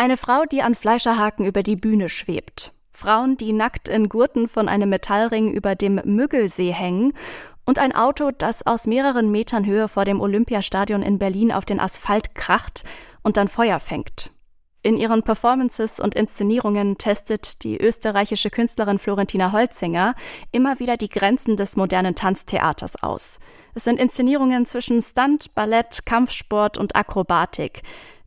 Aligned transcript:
Eine 0.00 0.16
Frau, 0.16 0.44
die 0.50 0.62
an 0.62 0.74
Fleischerhaken 0.74 1.44
über 1.44 1.62
die 1.62 1.76
Bühne 1.76 2.08
schwebt. 2.08 2.72
Frauen, 2.90 3.36
die 3.36 3.52
nackt 3.52 3.86
in 3.86 4.08
Gurten 4.08 4.48
von 4.48 4.66
einem 4.66 4.88
Metallring 4.88 5.52
über 5.52 5.74
dem 5.74 6.00
Müggelsee 6.02 6.72
hängen 6.72 7.12
und 7.66 7.78
ein 7.78 7.94
Auto, 7.94 8.30
das 8.30 8.64
aus 8.66 8.86
mehreren 8.86 9.30
Metern 9.30 9.66
Höhe 9.66 9.88
vor 9.88 10.06
dem 10.06 10.22
Olympiastadion 10.22 11.02
in 11.02 11.18
Berlin 11.18 11.52
auf 11.52 11.66
den 11.66 11.78
Asphalt 11.78 12.34
kracht 12.34 12.84
und 13.22 13.36
dann 13.36 13.48
Feuer 13.48 13.78
fängt. 13.78 14.30
In 14.82 14.96
ihren 14.96 15.22
Performances 15.22 16.00
und 16.00 16.14
Inszenierungen 16.14 16.96
testet 16.96 17.62
die 17.62 17.76
österreichische 17.76 18.48
Künstlerin 18.48 18.98
Florentina 18.98 19.52
Holzinger 19.52 20.14
immer 20.50 20.78
wieder 20.78 20.96
die 20.96 21.10
Grenzen 21.10 21.58
des 21.58 21.76
modernen 21.76 22.14
Tanztheaters 22.14 23.02
aus. 23.02 23.38
Es 23.74 23.84
sind 23.84 24.00
Inszenierungen 24.00 24.64
zwischen 24.64 25.02
Stunt, 25.02 25.54
Ballett, 25.54 26.06
Kampfsport 26.06 26.78
und 26.78 26.96
Akrobatik, 26.96 27.82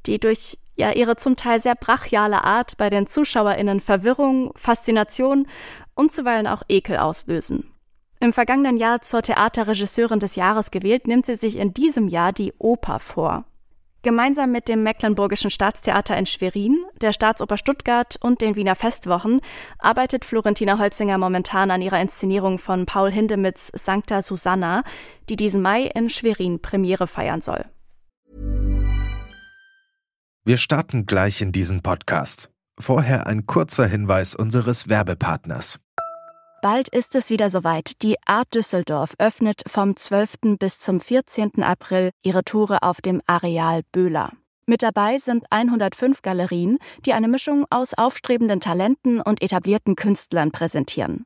die 0.06 0.20
durch 0.20 0.60
ja 0.76 0.92
ihre 0.92 1.16
zum 1.16 1.36
Teil 1.36 1.60
sehr 1.60 1.76
brachiale 1.76 2.44
Art 2.44 2.78
bei 2.78 2.90
den 2.90 3.08
ZuschauerInnen 3.08 3.80
Verwirrung, 3.80 4.52
Faszination 4.56 5.48
und 5.96 6.12
zuweilen 6.12 6.48
auch 6.48 6.64
Ekel 6.70 6.98
auslösen. 6.98 7.70
Im 8.20 8.32
vergangenen 8.32 8.78
Jahr 8.78 9.02
zur 9.02 9.22
Theaterregisseurin 9.22 10.20
des 10.20 10.36
Jahres 10.36 10.72
gewählt, 10.72 11.08
nimmt 11.08 11.26
sie 11.26 11.36
sich 11.36 11.58
in 11.58 11.74
diesem 11.74 12.08
Jahr 12.08 12.32
die 12.32 12.54
Oper 12.58 13.00
vor. 13.00 13.46
Gemeinsam 14.02 14.52
mit 14.52 14.68
dem 14.68 14.84
Mecklenburgischen 14.84 15.50
Staatstheater 15.50 16.18
in 16.18 16.26
Schwerin, 16.26 16.84
der 17.02 17.14
Staatsoper 17.14 17.58
Stuttgart 17.58 18.18
und 18.22 18.42
den 18.42 18.58
Wiener 18.58 18.76
Festwochen 18.76 19.40
arbeitet 19.80 20.26
Florentina 20.26 20.78
Holzinger 20.78 21.18
momentan 21.18 21.72
an 21.72 21.82
ihrer 21.82 22.02
Inszenierung 22.02 22.60
von 22.60 22.86
Paul 22.86 23.12
Hindemiths 23.12 23.72
Sancta 23.74 24.22
Susanna, 24.22 24.84
die 25.30 25.38
diesen 25.38 25.62
Mai 25.62 25.84
in 25.84 26.10
Schwerin 26.10 26.62
Premiere 26.62 27.08
feiern 27.08 27.40
soll. 27.40 27.64
Wir 30.46 30.58
starten 30.58 31.06
gleich 31.06 31.42
in 31.42 31.54
diesen 31.54 31.82
Podcast. 31.82 32.50
Vorher 32.78 33.28
ein 33.28 33.46
kurzer 33.46 33.88
Hinweis 33.88 34.36
unseres 34.36 34.90
Werbepartners. 34.90 35.80
Bald 36.62 36.90
ist 36.90 37.16
es 37.16 37.30
wieder 37.30 37.50
soweit. 37.50 38.02
Die 38.02 38.18
Art 38.26 38.54
Düsseldorf 38.54 39.14
öffnet 39.20 39.62
vom 39.68 39.96
12. 39.96 40.58
bis 40.60 40.80
zum 40.80 41.00
14. 41.00 41.64
April 41.64 42.12
ihre 42.24 42.44
Tore 42.44 42.84
auf 42.84 43.00
dem 43.00 43.22
Areal 43.26 43.84
Böhler. 43.94 44.34
Mit 44.66 44.84
dabei 44.84 45.18
sind 45.18 45.46
105 45.50 46.22
Galerien, 46.22 46.78
die 47.06 47.14
eine 47.14 47.30
Mischung 47.30 47.66
aus 47.70 47.94
aufstrebenden 47.94 48.60
Talenten 48.60 49.22
und 49.22 49.42
etablierten 49.42 49.96
Künstlern 49.96 50.52
präsentieren. 50.52 51.26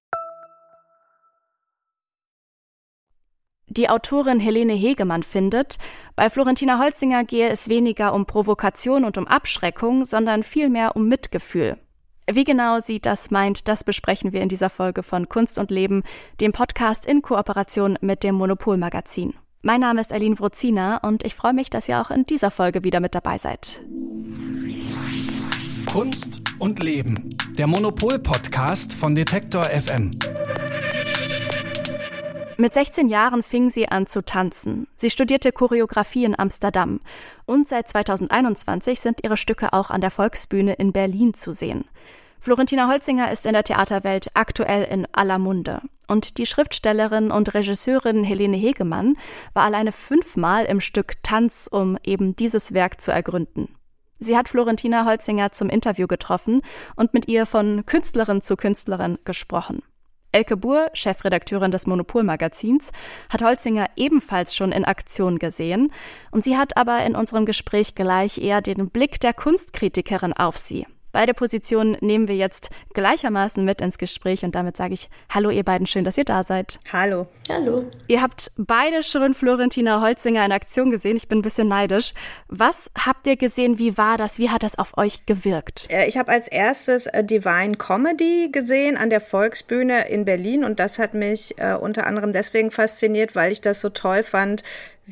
Die 3.73 3.87
Autorin 3.87 4.41
Helene 4.41 4.73
Hegemann 4.73 5.23
findet, 5.23 5.77
bei 6.17 6.29
Florentina 6.29 6.77
Holzinger 6.77 7.23
gehe 7.23 7.47
es 7.47 7.69
weniger 7.69 8.13
um 8.13 8.25
Provokation 8.25 9.05
und 9.05 9.17
um 9.17 9.27
Abschreckung, 9.27 10.03
sondern 10.03 10.43
vielmehr 10.43 10.97
um 10.97 11.07
Mitgefühl. 11.07 11.77
Wie 12.29 12.43
genau 12.43 12.81
sie 12.81 12.99
das 12.99 13.31
meint, 13.31 13.69
das 13.69 13.85
besprechen 13.85 14.33
wir 14.33 14.41
in 14.41 14.49
dieser 14.49 14.69
Folge 14.69 15.03
von 15.03 15.29
Kunst 15.29 15.57
und 15.57 15.71
Leben, 15.71 16.03
dem 16.41 16.51
Podcast 16.51 17.05
in 17.05 17.21
Kooperation 17.21 17.97
mit 18.01 18.23
dem 18.23 18.35
Monopol-Magazin. 18.35 19.35
Mein 19.61 19.79
Name 19.79 20.01
ist 20.01 20.11
Aline 20.11 20.37
Wrozina 20.37 20.97
und 20.97 21.25
ich 21.25 21.33
freue 21.33 21.53
mich, 21.53 21.69
dass 21.69 21.87
ihr 21.87 22.01
auch 22.01 22.11
in 22.11 22.25
dieser 22.25 22.51
Folge 22.51 22.83
wieder 22.83 22.99
mit 22.99 23.15
dabei 23.15 23.37
seid. 23.37 23.81
Kunst 25.89 26.41
und 26.59 26.83
Leben, 26.83 27.29
der 27.57 27.67
Monopol-Podcast 27.67 28.91
von 28.91 29.15
Detektor 29.15 29.63
FM. 29.63 30.11
Mit 32.61 32.75
16 32.75 33.09
Jahren 33.09 33.41
fing 33.41 33.71
sie 33.71 33.89
an 33.89 34.05
zu 34.05 34.23
tanzen. 34.23 34.85
Sie 34.93 35.09
studierte 35.09 35.51
Choreografie 35.51 36.25
in 36.25 36.37
Amsterdam. 36.37 36.99
Und 37.47 37.67
seit 37.67 37.87
2021 37.87 38.99
sind 38.99 39.23
ihre 39.23 39.35
Stücke 39.35 39.73
auch 39.73 39.89
an 39.89 39.99
der 39.99 40.11
Volksbühne 40.11 40.73
in 40.73 40.91
Berlin 40.91 41.33
zu 41.33 41.53
sehen. 41.53 41.85
Florentina 42.39 42.87
Holzinger 42.87 43.31
ist 43.31 43.47
in 43.47 43.53
der 43.53 43.63
Theaterwelt 43.63 44.29
aktuell 44.35 44.83
in 44.83 45.07
aller 45.11 45.39
Munde. 45.39 45.81
Und 46.07 46.37
die 46.37 46.45
Schriftstellerin 46.45 47.31
und 47.31 47.51
Regisseurin 47.55 48.23
Helene 48.23 48.57
Hegemann 48.57 49.17
war 49.55 49.63
alleine 49.63 49.91
fünfmal 49.91 50.65
im 50.65 50.81
Stück 50.81 51.15
Tanz, 51.23 51.67
um 51.67 51.97
eben 52.03 52.35
dieses 52.35 52.75
Werk 52.75 53.01
zu 53.01 53.11
ergründen. 53.11 53.69
Sie 54.19 54.37
hat 54.37 54.49
Florentina 54.49 55.07
Holzinger 55.07 55.51
zum 55.51 55.69
Interview 55.69 56.05
getroffen 56.05 56.61
und 56.95 57.15
mit 57.15 57.27
ihr 57.27 57.47
von 57.47 57.87
Künstlerin 57.87 58.43
zu 58.43 58.55
Künstlerin 58.55 59.17
gesprochen. 59.25 59.81
Elke 60.31 60.55
Buhr, 60.57 60.89
Chefredakteurin 60.93 61.71
des 61.71 61.87
Monopol-Magazins, 61.87 62.91
hat 63.29 63.41
Holzinger 63.41 63.87
ebenfalls 63.95 64.55
schon 64.55 64.71
in 64.71 64.85
Aktion 64.85 65.39
gesehen 65.39 65.91
und 66.31 66.43
sie 66.43 66.57
hat 66.57 66.77
aber 66.77 67.03
in 67.05 67.15
unserem 67.15 67.45
Gespräch 67.45 67.95
gleich 67.95 68.37
eher 68.37 68.61
den 68.61 68.89
Blick 68.89 69.19
der 69.19 69.33
Kunstkritikerin 69.33 70.33
auf 70.33 70.57
sie. 70.57 70.85
Beide 71.11 71.33
Positionen 71.33 71.97
nehmen 72.01 72.27
wir 72.27 72.35
jetzt 72.35 72.69
gleichermaßen 72.93 73.63
mit 73.65 73.81
ins 73.81 73.97
Gespräch 73.97 74.43
und 74.43 74.55
damit 74.55 74.77
sage 74.77 74.93
ich 74.93 75.09
Hallo 75.29 75.49
ihr 75.49 75.63
beiden, 75.63 75.87
schön, 75.87 76.03
dass 76.03 76.17
ihr 76.17 76.25
da 76.25 76.43
seid. 76.43 76.79
Hallo. 76.91 77.27
Hallo. 77.49 77.85
Ihr 78.07 78.21
habt 78.21 78.51
beide 78.57 79.03
schon 79.03 79.33
Florentina 79.33 80.01
Holzinger 80.01 80.45
in 80.45 80.51
Aktion 80.51 80.89
gesehen. 80.89 81.17
Ich 81.17 81.27
bin 81.27 81.39
ein 81.39 81.41
bisschen 81.41 81.67
neidisch. 81.67 82.13
Was 82.47 82.89
habt 82.97 83.27
ihr 83.27 83.35
gesehen? 83.35 83.77
Wie 83.77 83.97
war 83.97 84.17
das? 84.17 84.39
Wie 84.39 84.49
hat 84.49 84.63
das 84.63 84.77
auf 84.77 84.97
euch 84.97 85.25
gewirkt? 85.25 85.87
Äh, 85.91 86.07
ich 86.07 86.17
habe 86.17 86.31
als 86.31 86.47
erstes 86.47 87.07
äh, 87.07 87.23
Divine 87.23 87.75
Comedy 87.75 88.49
gesehen 88.51 88.97
an 88.97 89.09
der 89.09 89.21
Volksbühne 89.21 90.07
in 90.07 90.25
Berlin 90.25 90.63
und 90.63 90.79
das 90.79 90.99
hat 90.99 91.13
mich 91.13 91.57
äh, 91.57 91.73
unter 91.73 92.07
anderem 92.07 92.31
deswegen 92.31 92.71
fasziniert, 92.71 93.35
weil 93.35 93.51
ich 93.51 93.61
das 93.61 93.81
so 93.81 93.89
toll 93.89 94.23
fand, 94.23 94.63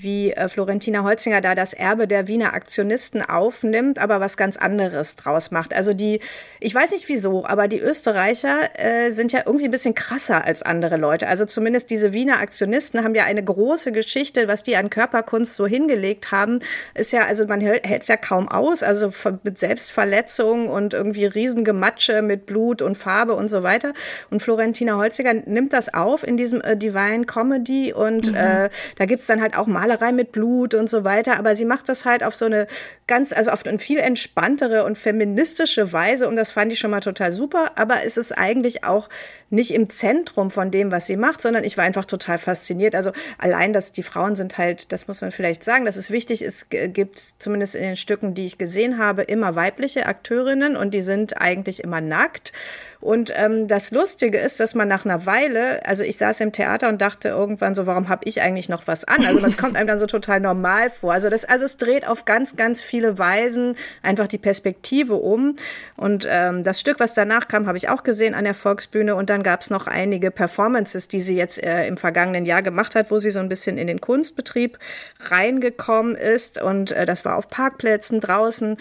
wie 0.01 0.31
äh, 0.31 0.47
Florentina 0.47 1.03
Holzinger 1.03 1.41
da 1.41 1.55
das 1.55 1.73
Erbe 1.73 2.07
der 2.07 2.27
Wiener 2.27 2.53
Aktionisten 2.53 3.21
aufnimmt, 3.21 3.99
aber 3.99 4.19
was 4.19 4.37
ganz 4.37 4.57
anderes 4.57 5.15
draus 5.15 5.51
macht. 5.51 5.73
Also 5.73 5.93
die, 5.93 6.19
ich 6.59 6.73
weiß 6.73 6.91
nicht 6.91 7.09
wieso, 7.09 7.45
aber 7.45 7.67
die 7.67 7.79
Österreicher 7.79 8.57
äh, 8.77 9.11
sind 9.11 9.31
ja 9.31 9.41
irgendwie 9.45 9.65
ein 9.65 9.71
bisschen 9.71 9.95
krasser 9.95 10.43
als 10.45 10.63
andere 10.63 10.97
Leute. 10.97 11.27
Also 11.27 11.45
zumindest 11.45 11.89
diese 11.89 12.13
Wiener 12.13 12.39
Aktionisten 12.39 13.03
haben 13.03 13.15
ja 13.15 13.25
eine 13.25 13.43
große 13.43 13.91
Geschichte, 13.91 14.47
was 14.47 14.63
die 14.63 14.75
an 14.77 14.89
Körperkunst 14.89 15.55
so 15.55 15.67
hingelegt 15.67 16.31
haben, 16.31 16.59
ist 16.93 17.11
ja, 17.11 17.25
also 17.25 17.45
man 17.45 17.61
hält 17.61 17.85
es 17.85 18.07
ja 18.07 18.17
kaum 18.17 18.47
aus, 18.47 18.83
also 18.83 19.11
mit 19.43 19.57
Selbstverletzung 19.57 20.67
und 20.67 20.93
irgendwie 20.93 21.25
Riesengematsche 21.25 22.21
mit 22.21 22.45
Blut 22.45 22.81
und 22.81 22.97
Farbe 22.97 23.35
und 23.35 23.49
so 23.49 23.63
weiter. 23.63 23.93
Und 24.29 24.41
Florentina 24.41 24.95
Holzinger 24.95 25.33
nimmt 25.33 25.73
das 25.73 25.93
auf 25.93 26.25
in 26.25 26.37
diesem 26.37 26.61
äh, 26.61 26.77
Divine 26.77 27.25
Comedy 27.25 27.93
und 27.93 28.31
mhm. 28.31 28.37
äh, 28.37 28.69
da 28.97 29.05
gibt's 29.05 29.27
dann 29.27 29.41
halt 29.41 29.57
auch 29.57 29.67
mal 29.67 29.88
Malerei 29.89 30.11
mit 30.11 30.31
Blut 30.31 30.75
und 30.75 30.89
so 30.89 31.03
weiter, 31.03 31.37
aber 31.37 31.55
sie 31.55 31.65
macht 31.65 31.89
das 31.89 32.05
halt 32.05 32.23
auf 32.23 32.35
so 32.35 32.45
eine 32.45 32.67
ganz, 33.07 33.33
also 33.33 33.49
auf 33.49 33.65
eine 33.65 33.79
viel 33.79 33.97
entspanntere 33.97 34.83
und 34.83 34.97
feministische 34.97 35.91
Weise 35.91 36.27
und 36.27 36.35
das 36.35 36.51
fand 36.51 36.71
ich 36.71 36.79
schon 36.79 36.91
mal 36.91 36.99
total 36.99 37.31
super, 37.31 37.71
aber 37.75 38.03
es 38.05 38.15
ist 38.15 38.31
eigentlich 38.31 38.83
auch 38.83 39.09
nicht 39.49 39.73
im 39.73 39.89
Zentrum 39.89 40.51
von 40.51 40.71
dem, 40.71 40.91
was 40.91 41.07
sie 41.07 41.17
macht, 41.17 41.41
sondern 41.41 41.63
ich 41.63 41.77
war 41.77 41.83
einfach 41.83 42.05
total 42.05 42.37
fasziniert. 42.37 42.95
Also 42.95 43.11
allein, 43.37 43.73
dass 43.73 43.91
die 43.91 44.03
Frauen 44.03 44.35
sind 44.35 44.57
halt, 44.57 44.91
das 44.91 45.07
muss 45.07 45.21
man 45.21 45.31
vielleicht 45.31 45.63
sagen, 45.63 45.85
dass 45.85 45.95
es 45.95 46.11
wichtig 46.11 46.41
ist, 46.41 46.69
gibt 46.69 47.17
zumindest 47.17 47.75
in 47.75 47.83
den 47.83 47.95
Stücken, 47.95 48.33
die 48.33 48.45
ich 48.45 48.57
gesehen 48.57 48.97
habe, 48.97 49.23
immer 49.23 49.55
weibliche 49.55 50.05
Akteurinnen 50.05 50.75
und 50.75 50.93
die 50.93 51.01
sind 51.01 51.39
eigentlich 51.41 51.83
immer 51.83 52.01
nackt 52.01 52.53
Und 53.01 53.31
ähm, 53.37 53.69
das 53.69 53.91
Lustige 53.91 54.37
ist, 54.37 54.59
dass 54.59 54.75
man 54.75 54.89
nach 54.89 55.05
einer 55.05 55.25
Weile, 55.25 55.85
also 55.85 56.03
ich 56.03 56.17
saß 56.17 56.41
im 56.41 56.51
Theater 56.51 56.89
und 56.89 56.99
dachte 57.01 57.29
irgendwann 57.29 57.73
so, 57.73 57.85
warum 57.85 58.09
habe 58.09 58.23
ich 58.25 58.41
eigentlich 58.41 58.67
noch 58.67 58.87
was 58.87 59.05
an? 59.05 59.25
Also 59.25 59.45
es 59.45 59.57
kommt 59.57 59.77
einem 59.77 59.87
dann 59.87 59.97
so 59.97 60.05
total 60.05 60.41
normal 60.41 60.89
vor. 60.89 61.13
Also 61.13 61.29
das, 61.29 61.45
also 61.45 61.63
es 61.63 61.77
dreht 61.77 62.05
auf 62.05 62.25
ganz, 62.25 62.57
ganz 62.57 62.81
viele 62.81 63.17
Weisen 63.17 63.77
einfach 64.03 64.27
die 64.27 64.37
Perspektive 64.37 65.15
um. 65.15 65.55
Und 65.95 66.27
ähm, 66.29 66.63
das 66.63 66.81
Stück, 66.81 66.99
was 66.99 67.13
danach 67.13 67.47
kam, 67.47 67.67
habe 67.67 67.77
ich 67.77 67.87
auch 67.87 68.03
gesehen 68.03 68.35
an 68.35 68.43
der 68.43 68.53
Volksbühne. 68.53 69.15
Und 69.15 69.29
dann 69.29 69.38
gab 69.43 69.61
es 69.61 69.69
noch 69.69 69.87
einige 69.87 70.31
Performances, 70.31 71.07
die 71.07 71.21
sie 71.21 71.35
jetzt 71.35 71.61
äh, 71.61 71.87
im 71.87 71.97
vergangenen 71.97 72.45
Jahr 72.45 72.61
gemacht 72.61 72.95
hat, 72.95 73.11
wo 73.11 73.19
sie 73.19 73.31
so 73.31 73.39
ein 73.39 73.49
bisschen 73.49 73.77
in 73.77 73.87
den 73.87 74.01
Kunstbetrieb 74.01 74.79
reingekommen 75.19 76.15
ist. 76.15 76.61
Und 76.61 76.91
äh, 76.91 77.05
das 77.05 77.25
war 77.25 77.37
auf 77.37 77.49
Parkplätzen 77.49 78.19
draußen 78.19 78.77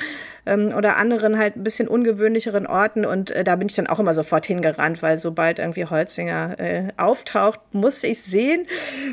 ähm, 0.46 0.72
oder 0.76 0.96
anderen 0.96 1.38
halt 1.38 1.56
ein 1.56 1.64
bisschen 1.64 1.88
ungewöhnlicheren 1.88 2.66
Orten. 2.66 3.05
Und 3.05 3.31
äh, 3.31 3.44
da 3.44 3.56
bin 3.56 3.69
ich 3.69 3.75
dann 3.75 3.87
auch 3.87 4.00
immer 4.00 4.14
sofort 4.14 4.46
hingerannt, 4.46 5.02
weil 5.02 5.19
sobald 5.19 5.58
irgendwie 5.58 5.87
Holzinger 5.87 6.58
äh, 6.58 6.88
auftaucht, 6.96 7.61
muss 7.72 8.04
ich 8.04 8.22
sehen 8.22 8.66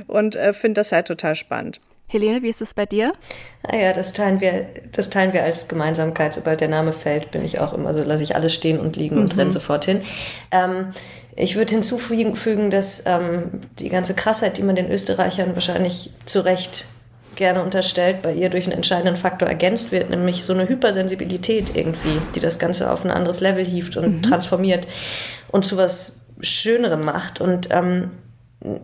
und 0.08 0.36
äh, 0.36 0.54
finde 0.54 0.82
das 0.82 0.92
halt 0.92 1.08
total 1.08 1.36
spannend. 1.36 1.80
Helene, 2.08 2.44
wie 2.44 2.50
ist 2.50 2.62
es 2.62 2.74
bei 2.74 2.86
dir? 2.86 3.14
Ah 3.64 3.76
ja, 3.76 3.94
das 3.94 4.14
teilen 4.14 4.40
wir, 4.40 4.68
das 4.92 5.10
teilen 5.10 5.34
wir 5.34 5.44
als 5.44 5.68
Gemeinsamkeit. 5.68 6.34
Sobald 6.36 6.62
der 6.62 6.68
Name 6.68 6.94
fällt, 6.94 7.32
bin 7.32 7.44
ich 7.44 7.60
auch 7.60 7.74
immer 7.74 7.94
so, 7.94 8.04
lasse 8.04 8.24
ich 8.24 8.36
alles 8.36 8.54
stehen 8.54 8.80
und 8.80 8.96
liegen 8.96 9.16
mhm. 9.16 9.22
und 9.24 9.38
renne 9.38 9.52
sofort 9.52 9.86
hin. 9.86 10.02
Ähm, 10.52 10.94
ich 11.36 11.56
würde 11.56 11.74
hinzufügen, 11.74 12.70
dass 12.70 13.04
ähm, 13.06 13.62
die 13.80 13.90
ganze 13.90 14.14
Krassheit, 14.14 14.58
die 14.58 14.64
man 14.64 14.76
den 14.76 14.90
Österreichern 14.90 15.56
wahrscheinlich 15.56 16.12
zu 16.26 16.46
Recht 16.46 16.86
gerne 17.36 17.64
unterstellt, 17.64 18.22
bei 18.22 18.34
ihr 18.34 18.50
durch 18.50 18.66
einen 18.66 18.74
entscheidenden 18.74 19.18
Faktor 19.18 19.50
ergänzt 19.50 19.92
wird, 19.92 20.10
nämlich 20.10 20.46
so 20.46 20.54
eine 20.54 20.70
Hypersensibilität 20.70 21.76
irgendwie, 21.76 22.22
die 22.34 22.40
das 22.40 22.60
Ganze 22.60 22.92
auf 22.92 23.04
ein 23.04 23.12
anderes 23.12 23.42
Level 23.42 23.66
hieft 23.66 23.98
und 23.98 24.18
mhm. 24.18 24.22
transformiert 24.22 24.88
und 25.52 25.66
zu 25.66 25.76
was 25.76 26.28
Schönerem 26.40 27.02
macht. 27.02 27.42
Und 27.42 27.70
ähm, 27.72 28.12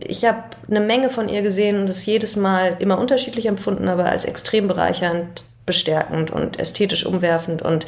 ich 0.06 0.26
habe 0.26 0.44
eine 0.70 0.80
Menge 0.80 1.10
von 1.10 1.30
ihr 1.30 1.42
gesehen 1.42 1.80
und 1.80 1.90
es 1.90 2.06
jedes 2.06 2.36
Mal 2.36 2.78
immer 2.80 3.00
unterschiedlich 3.00 3.46
empfunden, 3.46 3.88
aber 3.88 4.06
als 4.06 4.26
extrem 4.26 4.68
bereichernd, 4.68 5.44
bestärkend 5.66 6.32
und 6.32 6.60
ästhetisch 6.60 7.06
umwerfend 7.06 7.62
und 7.62 7.86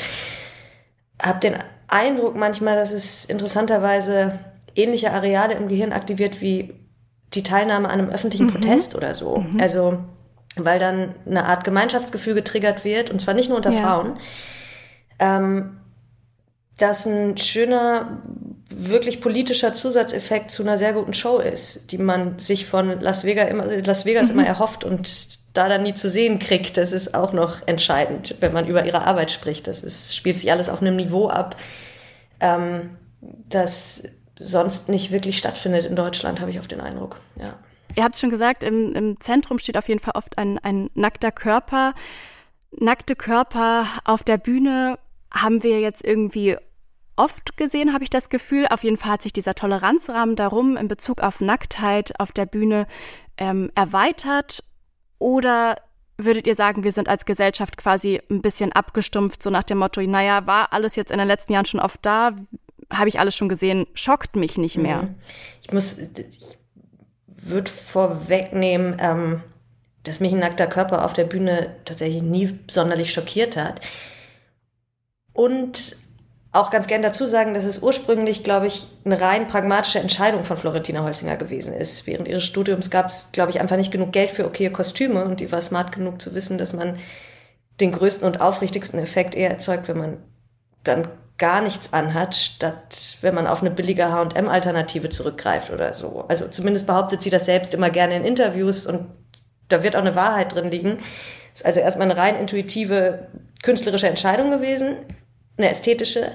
habe 1.22 1.40
den 1.40 1.56
Eindruck 1.88 2.36
manchmal, 2.36 2.76
dass 2.76 2.92
es 2.92 3.26
interessanterweise 3.26 4.40
ähnliche 4.76 5.12
Areale 5.12 5.54
im 5.54 5.68
Gehirn 5.68 5.94
aktiviert 5.94 6.42
wie 6.42 6.74
die 7.34 7.44
Teilnahme 7.44 7.90
an 7.90 8.00
einem 8.00 8.10
öffentlichen 8.10 8.48
mhm. 8.48 8.54
Protest 8.54 8.96
oder 8.96 9.14
so. 9.14 9.38
Mhm. 9.38 9.60
Also 9.60 10.00
weil 10.56 10.80
dann 10.80 11.16
eine 11.26 11.46
Art 11.46 11.64
Gemeinschaftsgefühl 11.64 12.36
getriggert 12.36 12.86
wird 12.86 13.10
und 13.10 13.20
zwar 13.20 13.34
nicht 13.34 13.50
nur 13.50 13.58
unter 13.58 13.72
ja. 13.72 13.82
Frauen. 13.82 14.18
Ähm, 15.20 15.78
das 16.78 17.06
ein 17.06 17.38
schöner, 17.38 18.22
wirklich 18.70 19.22
politischer 19.22 19.74
Zusatzeffekt 19.74 20.50
zu 20.52 20.64
einer 20.64 20.78
sehr 20.78 20.94
guten 20.94 21.14
Show 21.14 21.38
ist, 21.38 21.92
die 21.92 21.98
man 21.98 22.40
sich 22.40 22.66
von 22.66 23.00
Las 23.00 23.24
Vegas 23.24 23.50
immer, 23.50 23.66
Las 23.66 24.06
Vegas 24.06 24.30
mhm. 24.30 24.40
immer 24.40 24.48
erhofft 24.48 24.84
und 24.84 25.40
da 25.54 25.70
dann 25.70 25.84
nie 25.84 25.94
zu 25.94 26.10
sehen 26.10 26.40
kriegt. 26.40 26.78
Das 26.78 26.92
ist 26.92 27.14
auch 27.14 27.32
noch 27.34 27.68
entscheidend, 27.68 28.36
wenn 28.40 28.54
man 28.54 28.68
über 28.68 28.86
ihre 28.86 29.06
Arbeit 29.06 29.32
spricht. 29.32 29.68
Das 29.68 29.84
ist, 29.84 30.16
spielt 30.16 30.40
sich 30.40 30.52
alles 30.52 30.70
auf 30.70 30.82
einem 30.82 30.96
Niveau 30.96 31.30
ab, 31.30 31.56
ähm, 32.40 32.98
das 33.22 34.04
sonst 34.40 34.90
nicht 34.90 35.12
wirklich 35.12 35.38
stattfindet 35.38 35.86
in 35.86 35.96
Deutschland, 35.96 36.42
habe 36.42 36.52
ich 36.52 36.60
auf 36.60 36.68
den 36.68 36.82
Eindruck. 36.82 37.20
Ja. 37.40 37.54
Ihr 37.96 38.04
habt 38.04 38.16
es 38.16 38.22
schon 38.22 38.32
gesagt, 38.32 38.64
im, 38.64 38.96
im 38.96 39.20
Zentrum 39.20 39.60
steht 39.60 39.78
auf 39.78 39.88
jeden 39.88 40.00
Fall 40.00 40.14
oft 40.16 40.38
ein, 40.40 40.58
ein 40.60 40.90
nackter 40.96 41.32
Körper. 41.32 41.94
Nackte 42.72 43.16
Körper 43.16 43.86
auf 44.04 44.24
der 44.24 44.38
Bühne 44.38 44.98
haben 45.34 45.64
wir 45.64 45.80
jetzt 45.80 46.06
irgendwie 46.06 46.58
oft 47.16 47.58
gesehen, 47.58 47.94
habe 47.94 48.04
ich 48.04 48.10
das 48.10 48.30
Gefühl. 48.30 48.68
Auf 48.68 48.84
jeden 48.84 48.98
Fall 48.98 49.14
hat 49.14 49.22
sich 49.22 49.34
dieser 49.34 49.56
Toleranzrahmen 49.56 50.36
darum 50.36 50.78
in 50.78 50.88
Bezug 50.88 51.22
auf 51.22 51.42
Nacktheit 51.42 52.20
auf 52.20 52.32
der 52.32 52.46
Bühne 52.46 52.88
ähm, 53.38 53.72
erweitert. 53.76 54.64
Oder 55.20 55.76
würdet 56.18 56.48
ihr 56.48 56.56
sagen, 56.56 56.84
wir 56.84 56.92
sind 56.92 57.10
als 57.10 57.26
Gesellschaft 57.26 57.78
quasi 57.78 58.22
ein 58.30 58.42
bisschen 58.42 58.72
abgestumpft, 58.72 59.42
so 59.42 59.50
nach 59.50 59.64
dem 59.64 59.80
Motto, 59.80 60.02
naja, 60.02 60.46
war 60.46 60.74
alles 60.74 60.96
jetzt 60.96 61.12
in 61.12 61.18
den 61.18 61.28
letzten 61.28 61.54
Jahren 61.54 61.66
schon 61.66 61.80
oft 61.80 62.06
da, 62.06 62.36
habe 62.92 63.10
ich 63.10 63.20
alles 63.20 63.36
schon 63.36 63.50
gesehen, 63.50 63.88
schockt 63.94 64.36
mich 64.36 64.58
nicht 64.58 64.78
mehr. 64.78 65.04
Mhm. 65.04 65.16
Ich 65.62 65.72
muss, 65.72 65.98
ich 65.98 66.58
würde 67.28 67.70
vorwegnehmen, 67.70 68.98
ähm, 69.00 69.44
dass 70.04 70.20
mich 70.20 70.34
ein 70.34 70.40
nackter 70.40 70.68
Körper 70.68 71.06
auf 71.06 71.14
der 71.14 71.24
Bühne 71.24 71.76
tatsächlich 71.86 72.22
nie 72.22 72.60
sonderlich 72.70 73.12
schockiert 73.12 73.58
hat. 73.58 73.82
Und 75.34 75.98
auch 76.54 76.70
ganz 76.70 76.86
gern 76.86 77.02
dazu 77.02 77.26
sagen, 77.26 77.56
dass 77.56 77.64
es 77.64 77.82
ursprünglich, 77.82 78.44
glaube 78.44 78.68
ich, 78.68 78.88
eine 79.06 79.20
rein 79.20 79.48
pragmatische 79.48 80.00
Entscheidung 80.00 80.46
von 80.46 80.56
Florentina 80.56 81.04
Holzinger 81.04 81.36
gewesen 81.36 81.74
ist. 81.74 82.06
Während 82.06 82.28
ihres 82.28 82.44
Studiums 82.44 82.92
gab 82.92 83.08
es, 83.08 83.32
glaube 83.32 83.50
ich, 83.50 83.60
einfach 83.60 83.76
nicht 83.76 83.92
genug 83.92 84.12
Geld 84.12 84.30
für 84.30 84.46
okaye 84.46 84.70
Kostüme 84.70 85.26
und 85.26 85.40
die 85.40 85.52
war 85.52 85.62
smart 85.62 85.92
genug 85.92 86.22
zu 86.22 86.36
wissen, 86.36 86.60
dass 86.60 86.74
man 86.74 87.00
den 87.80 87.92
größten 87.92 88.28
und 88.28 88.40
aufrichtigsten 88.40 89.00
Effekt 89.00 89.34
eher 89.34 89.50
erzeugt, 89.50 89.88
wenn 89.88 89.98
man 89.98 90.18
dann 90.84 91.08
gar 91.40 91.62
nichts 91.62 91.92
anhat, 91.92 92.36
statt 92.36 93.18
wenn 93.22 93.34
man 93.34 93.48
auf 93.48 93.62
eine 93.62 93.72
billige 93.72 94.12
H&M-Alternative 94.12 95.10
zurückgreift 95.10 95.72
oder 95.72 95.96
so. 95.96 96.26
Also 96.28 96.48
zumindest 96.48 96.86
behauptet 96.86 97.24
sie 97.24 97.32
das 97.32 97.46
selbst 97.46 97.74
immer 97.74 97.90
gerne 97.90 98.16
in 98.16 98.26
Interviews 98.26 98.86
und 98.86 99.10
da 99.70 99.82
wird 99.82 99.96
auch 99.96 100.02
eine 100.02 100.16
Wahrheit 100.16 100.54
drin 100.54 100.70
liegen. 100.70 101.00
Ist 101.52 101.66
also 101.66 101.80
erstmal 101.80 102.10
eine 102.10 102.20
rein 102.20 102.40
intuitive 102.40 103.28
künstlerische 103.64 104.08
Entscheidung 104.08 104.52
gewesen, 104.52 104.98
eine 105.58 105.70
ästhetische, 105.70 106.32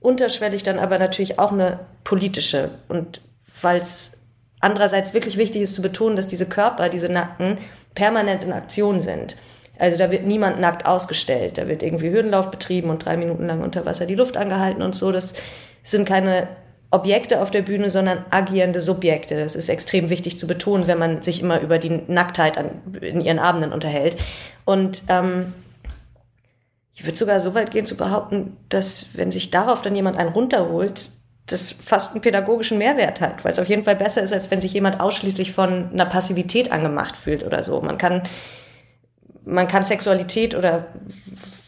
unterschwellig 0.00 0.62
dann 0.62 0.78
aber 0.78 0.98
natürlich 0.98 1.38
auch 1.38 1.52
eine 1.52 1.80
politische. 2.04 2.70
Und 2.88 3.20
weil 3.60 3.78
es 3.78 4.22
andererseits 4.60 5.14
wirklich 5.14 5.36
wichtig 5.36 5.62
ist 5.62 5.74
zu 5.74 5.82
betonen, 5.82 6.16
dass 6.16 6.26
diese 6.26 6.48
Körper, 6.48 6.88
diese 6.88 7.10
Nacken 7.10 7.58
permanent 7.94 8.42
in 8.42 8.52
Aktion 8.52 9.00
sind. 9.00 9.36
Also 9.78 9.98
da 9.98 10.10
wird 10.10 10.26
niemand 10.26 10.60
nackt 10.60 10.86
ausgestellt. 10.86 11.58
Da 11.58 11.68
wird 11.68 11.82
irgendwie 11.82 12.10
Höhenlauf 12.10 12.50
betrieben 12.50 12.90
und 12.90 13.04
drei 13.04 13.16
Minuten 13.16 13.46
lang 13.46 13.62
unter 13.62 13.84
Wasser 13.84 14.06
die 14.06 14.14
Luft 14.14 14.36
angehalten 14.36 14.82
und 14.82 14.94
so. 14.94 15.12
Das 15.12 15.34
sind 15.82 16.08
keine 16.08 16.48
Objekte 16.90 17.42
auf 17.42 17.50
der 17.50 17.62
Bühne, 17.62 17.90
sondern 17.90 18.24
agierende 18.30 18.80
Subjekte. 18.80 19.38
Das 19.38 19.54
ist 19.54 19.68
extrem 19.68 20.08
wichtig 20.08 20.38
zu 20.38 20.46
betonen, 20.46 20.86
wenn 20.86 20.98
man 20.98 21.22
sich 21.22 21.42
immer 21.42 21.60
über 21.60 21.78
die 21.78 22.02
Nacktheit 22.06 22.56
an, 22.56 22.70
in 23.00 23.20
ihren 23.20 23.38
Abenden 23.38 23.72
unterhält. 23.72 24.16
Und 24.64 25.02
ähm, 25.08 25.52
ich 26.96 27.04
würde 27.04 27.18
sogar 27.18 27.40
so 27.40 27.54
weit 27.54 27.70
gehen 27.70 27.84
zu 27.84 27.96
behaupten, 27.96 28.56
dass 28.70 29.08
wenn 29.14 29.30
sich 29.30 29.50
darauf 29.50 29.82
dann 29.82 29.94
jemand 29.94 30.16
einen 30.16 30.30
runterholt, 30.30 31.10
das 31.44 31.70
fast 31.70 32.12
einen 32.12 32.22
pädagogischen 32.22 32.78
Mehrwert 32.78 33.20
hat, 33.20 33.44
weil 33.44 33.52
es 33.52 33.58
auf 33.58 33.68
jeden 33.68 33.84
Fall 33.84 33.96
besser 33.96 34.22
ist, 34.22 34.32
als 34.32 34.50
wenn 34.50 34.62
sich 34.62 34.72
jemand 34.72 35.00
ausschließlich 35.00 35.52
von 35.52 35.90
einer 35.92 36.06
Passivität 36.06 36.72
angemacht 36.72 37.16
fühlt 37.16 37.44
oder 37.44 37.62
so. 37.62 37.80
Man 37.82 37.98
kann 37.98 38.22
man 39.44 39.68
kann 39.68 39.84
Sexualität 39.84 40.54
oder 40.56 40.88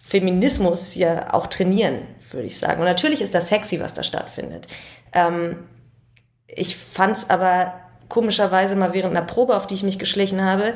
Feminismus 0.03 0.95
ja 0.95 1.33
auch 1.33 1.47
trainieren, 1.47 2.01
würde 2.31 2.49
ich 2.49 2.59
sagen. 2.59 2.81
Und 2.81 2.87
natürlich 2.87 3.21
ist 3.21 3.35
das 3.35 3.49
sexy, 3.49 3.81
was 3.81 3.95
da 3.95 4.03
stattfindet. 4.03 4.67
Ähm, 5.13 5.59
ich 6.49 6.77
fand 6.77 7.19
es 7.19 7.31
aber 7.31 7.75
komischerweise 8.09 8.75
mal 8.75 8.95
während 8.95 9.15
einer 9.15 9.25
Probe, 9.25 9.57
auf 9.57 9.67
die 9.67 9.75
ich 9.75 9.83
mich 9.83 9.99
geschlichen 9.99 10.43
habe, 10.43 10.75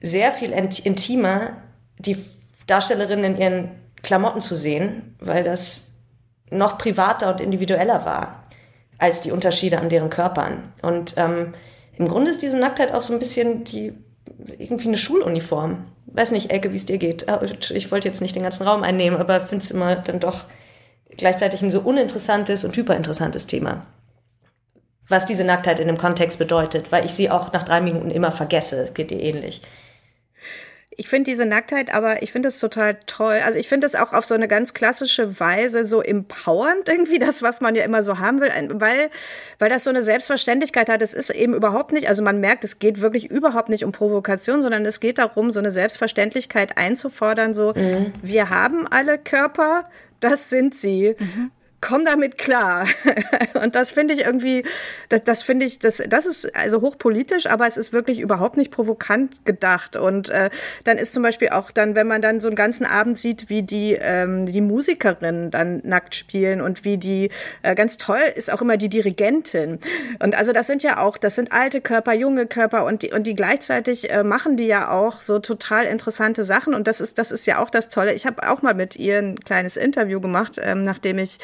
sehr 0.00 0.32
viel 0.32 0.52
intimer, 0.52 1.56
die 1.98 2.22
Darstellerinnen 2.70 3.34
in 3.34 3.40
ihren 3.40 3.70
Klamotten 4.02 4.40
zu 4.40 4.54
sehen, 4.54 5.16
weil 5.20 5.44
das 5.44 5.94
noch 6.50 6.78
privater 6.78 7.32
und 7.32 7.40
individueller 7.40 8.04
war 8.04 8.44
als 8.98 9.22
die 9.22 9.32
Unterschiede 9.32 9.78
an 9.78 9.88
deren 9.88 10.10
Körpern. 10.10 10.72
Und 10.82 11.14
ähm, 11.16 11.54
im 11.96 12.08
Grunde 12.08 12.30
ist 12.30 12.42
diese 12.42 12.58
Nacktheit 12.58 12.92
auch 12.92 13.02
so 13.02 13.12
ein 13.12 13.18
bisschen 13.18 13.64
die 13.64 13.94
irgendwie 14.58 14.88
eine 14.88 14.98
Schuluniform. 14.98 15.86
Weiß 16.06 16.32
nicht, 16.32 16.50
Elke, 16.50 16.72
wie 16.72 16.76
es 16.76 16.86
dir 16.86 16.98
geht. 16.98 17.28
Ah, 17.28 17.40
ich 17.42 17.90
wollte 17.90 18.08
jetzt 18.08 18.20
nicht 18.20 18.36
den 18.36 18.42
ganzen 18.42 18.66
Raum 18.66 18.82
einnehmen, 18.82 19.18
aber 19.18 19.40
finde 19.40 19.64
es 19.64 19.70
immer 19.70 19.96
dann 19.96 20.20
doch 20.20 20.44
gleichzeitig 21.16 21.62
ein 21.62 21.70
so 21.70 21.80
uninteressantes 21.80 22.64
und 22.64 22.76
hyperinteressantes 22.76 23.46
Thema. 23.46 23.86
Was 25.08 25.26
diese 25.26 25.44
Nacktheit 25.44 25.80
in 25.80 25.88
dem 25.88 25.98
Kontext 25.98 26.38
bedeutet, 26.38 26.92
weil 26.92 27.04
ich 27.04 27.12
sie 27.12 27.30
auch 27.30 27.52
nach 27.52 27.64
drei 27.64 27.80
Minuten 27.80 28.10
immer 28.10 28.32
vergesse. 28.32 28.76
Es 28.76 28.94
geht 28.94 29.10
dir 29.10 29.20
ähnlich 29.20 29.62
ich 31.00 31.08
finde 31.08 31.30
diese 31.30 31.46
Nacktheit, 31.46 31.94
aber 31.94 32.22
ich 32.22 32.30
finde 32.30 32.48
es 32.48 32.58
total 32.58 32.98
toll. 33.06 33.40
Also 33.42 33.58
ich 33.58 33.70
finde 33.70 33.86
es 33.86 33.94
auch 33.94 34.12
auf 34.12 34.26
so 34.26 34.34
eine 34.34 34.48
ganz 34.48 34.74
klassische 34.74 35.40
Weise 35.40 35.86
so 35.86 36.02
empowernd 36.02 36.90
irgendwie, 36.90 37.18
das, 37.18 37.42
was 37.42 37.62
man 37.62 37.74
ja 37.74 37.84
immer 37.84 38.02
so 38.02 38.18
haben 38.18 38.38
will, 38.42 38.50
weil, 38.74 39.08
weil 39.58 39.70
das 39.70 39.84
so 39.84 39.88
eine 39.88 40.02
Selbstverständlichkeit 40.02 40.90
hat. 40.90 41.00
Es 41.00 41.14
ist 41.14 41.30
eben 41.30 41.54
überhaupt 41.54 41.92
nicht, 41.92 42.06
also 42.06 42.22
man 42.22 42.38
merkt, 42.38 42.64
es 42.64 42.80
geht 42.80 43.00
wirklich 43.00 43.30
überhaupt 43.30 43.70
nicht 43.70 43.82
um 43.82 43.92
Provokation, 43.92 44.60
sondern 44.60 44.84
es 44.84 45.00
geht 45.00 45.16
darum, 45.16 45.50
so 45.52 45.58
eine 45.58 45.70
Selbstverständlichkeit 45.70 46.76
einzufordern, 46.76 47.54
so, 47.54 47.72
mhm. 47.74 48.12
wir 48.20 48.50
haben 48.50 48.86
alle 48.86 49.16
Körper, 49.16 49.88
das 50.20 50.50
sind 50.50 50.76
sie. 50.76 51.16
Mhm 51.18 51.50
komm 51.80 52.04
damit 52.04 52.38
klar. 52.38 52.86
und 53.62 53.74
das 53.74 53.92
finde 53.92 54.14
ich 54.14 54.20
irgendwie, 54.20 54.64
das, 55.08 55.24
das 55.24 55.42
finde 55.42 55.66
ich, 55.66 55.78
das, 55.78 56.02
das 56.08 56.26
ist 56.26 56.54
also 56.54 56.80
hochpolitisch, 56.80 57.46
aber 57.46 57.66
es 57.66 57.76
ist 57.76 57.92
wirklich 57.92 58.20
überhaupt 58.20 58.56
nicht 58.56 58.70
provokant 58.70 59.44
gedacht. 59.44 59.96
Und 59.96 60.28
äh, 60.28 60.50
dann 60.84 60.98
ist 60.98 61.12
zum 61.12 61.22
Beispiel 61.22 61.50
auch 61.50 61.70
dann, 61.70 61.94
wenn 61.94 62.06
man 62.06 62.20
dann 62.20 62.40
so 62.40 62.48
einen 62.48 62.56
ganzen 62.56 62.84
Abend 62.84 63.18
sieht, 63.18 63.48
wie 63.48 63.62
die, 63.62 63.96
ähm, 64.00 64.46
die 64.46 64.60
Musikerinnen 64.60 65.50
dann 65.50 65.80
nackt 65.84 66.14
spielen 66.14 66.60
und 66.60 66.84
wie 66.84 66.98
die, 66.98 67.30
äh, 67.62 67.74
ganz 67.74 67.96
toll 67.96 68.20
ist 68.34 68.52
auch 68.52 68.60
immer 68.60 68.76
die 68.76 68.88
Dirigentin. 68.88 69.78
Und 70.22 70.34
also 70.34 70.52
das 70.52 70.66
sind 70.66 70.82
ja 70.82 70.98
auch, 70.98 71.16
das 71.16 71.34
sind 71.34 71.52
alte 71.52 71.80
Körper, 71.80 72.14
junge 72.14 72.46
Körper 72.46 72.84
und 72.84 73.02
die, 73.02 73.12
und 73.12 73.26
die 73.26 73.34
gleichzeitig 73.34 74.10
äh, 74.10 74.22
machen 74.22 74.56
die 74.56 74.66
ja 74.66 74.90
auch 74.90 75.20
so 75.22 75.38
total 75.38 75.86
interessante 75.86 76.44
Sachen. 76.44 76.74
Und 76.74 76.86
das 76.86 77.00
ist, 77.00 77.18
das 77.18 77.30
ist 77.30 77.46
ja 77.46 77.58
auch 77.58 77.70
das 77.70 77.88
Tolle. 77.88 78.12
Ich 78.12 78.26
habe 78.26 78.48
auch 78.48 78.60
mal 78.62 78.74
mit 78.74 78.96
ihr 78.96 79.18
ein 79.18 79.40
kleines 79.40 79.76
Interview 79.76 80.20
gemacht, 80.20 80.60
ähm, 80.62 80.84
nachdem 80.84 81.18
ich 81.18 81.38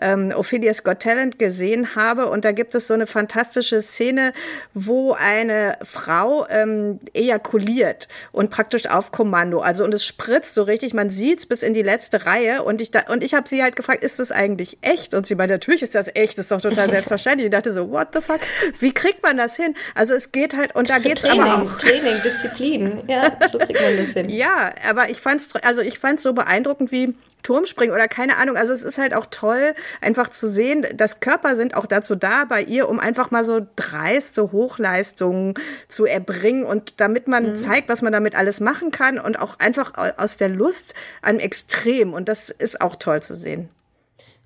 ähm, 0.00 0.32
Ophelia's 0.34 0.84
Got 0.84 1.00
Talent 1.00 1.38
gesehen 1.38 1.94
habe. 1.94 2.26
Und 2.26 2.44
da 2.44 2.52
gibt 2.52 2.74
es 2.74 2.86
so 2.86 2.94
eine 2.94 3.06
fantastische 3.06 3.80
Szene, 3.82 4.32
wo 4.74 5.12
eine 5.12 5.78
Frau 5.82 6.46
ähm, 6.48 7.00
ejakuliert 7.14 8.08
und 8.32 8.50
praktisch 8.50 8.86
auf 8.86 9.12
Kommando. 9.12 9.60
Also 9.60 9.84
und 9.84 9.94
es 9.94 10.04
spritzt 10.04 10.54
so 10.54 10.62
richtig, 10.62 10.94
man 10.94 11.10
sieht's 11.10 11.46
bis 11.46 11.62
in 11.62 11.74
die 11.74 11.82
letzte 11.82 12.26
Reihe. 12.26 12.62
Und 12.62 12.80
ich 12.80 12.90
da, 12.90 13.02
und 13.08 13.22
ich 13.22 13.34
habe 13.34 13.48
sie 13.48 13.62
halt 13.62 13.76
gefragt, 13.76 14.02
ist 14.02 14.18
das 14.18 14.32
eigentlich 14.32 14.78
echt? 14.80 15.14
Und 15.14 15.26
sie 15.26 15.34
meinte, 15.34 15.54
natürlich 15.54 15.82
ist 15.82 15.94
das 15.94 16.08
echt, 16.14 16.38
das 16.38 16.46
ist 16.46 16.52
doch 16.52 16.60
total 16.60 16.90
selbstverständlich. 16.90 17.46
Ich 17.46 17.52
dachte 17.52 17.72
so, 17.72 17.90
what 17.90 18.08
the 18.12 18.20
fuck? 18.20 18.40
Wie 18.78 18.92
kriegt 18.92 19.22
man 19.22 19.36
das 19.36 19.56
hin? 19.56 19.74
Also 19.94 20.14
es 20.14 20.32
geht 20.32 20.56
halt, 20.56 20.74
und 20.74 20.90
da 20.90 20.98
geht's 20.98 21.22
Training, 21.22 21.40
aber 21.40 21.62
auch. 21.62 21.78
Training, 21.78 22.22
Disziplin, 22.22 23.02
ja, 23.08 23.32
so 23.48 23.58
kriegt 23.58 23.80
man 23.80 23.96
das 23.96 24.10
hin. 24.10 24.28
Ja, 24.28 24.72
aber 24.88 25.10
ich 25.10 25.20
fand's, 25.20 25.48
also 25.62 25.80
ich 25.80 25.98
fand's 25.98 26.22
so 26.22 26.32
beeindruckend 26.32 26.92
wie 26.92 27.14
Turmspringen 27.48 27.94
oder 27.94 28.08
keine 28.08 28.36
Ahnung. 28.36 28.58
Also 28.58 28.74
es 28.74 28.82
ist 28.82 28.98
halt 28.98 29.14
auch 29.14 29.24
toll, 29.30 29.74
einfach 30.02 30.28
zu 30.28 30.46
sehen, 30.46 30.86
dass 30.94 31.20
Körper 31.20 31.56
sind 31.56 31.74
auch 31.74 31.86
dazu 31.86 32.14
da 32.14 32.44
bei 32.44 32.60
ihr, 32.60 32.90
um 32.90 33.00
einfach 33.00 33.30
mal 33.30 33.42
so 33.42 33.66
dreist 33.74 34.34
so 34.34 34.52
Hochleistungen 34.52 35.54
zu 35.88 36.04
erbringen 36.04 36.64
und 36.66 37.00
damit 37.00 37.26
man 37.26 37.50
mhm. 37.50 37.56
zeigt, 37.56 37.88
was 37.88 38.02
man 38.02 38.12
damit 38.12 38.34
alles 38.34 38.60
machen 38.60 38.90
kann 38.90 39.18
und 39.18 39.38
auch 39.40 39.58
einfach 39.60 39.94
aus 40.18 40.36
der 40.36 40.50
Lust 40.50 40.92
an 41.22 41.40
Extrem. 41.40 42.12
Und 42.12 42.28
das 42.28 42.50
ist 42.50 42.82
auch 42.82 42.96
toll 42.96 43.22
zu 43.22 43.34
sehen. 43.34 43.70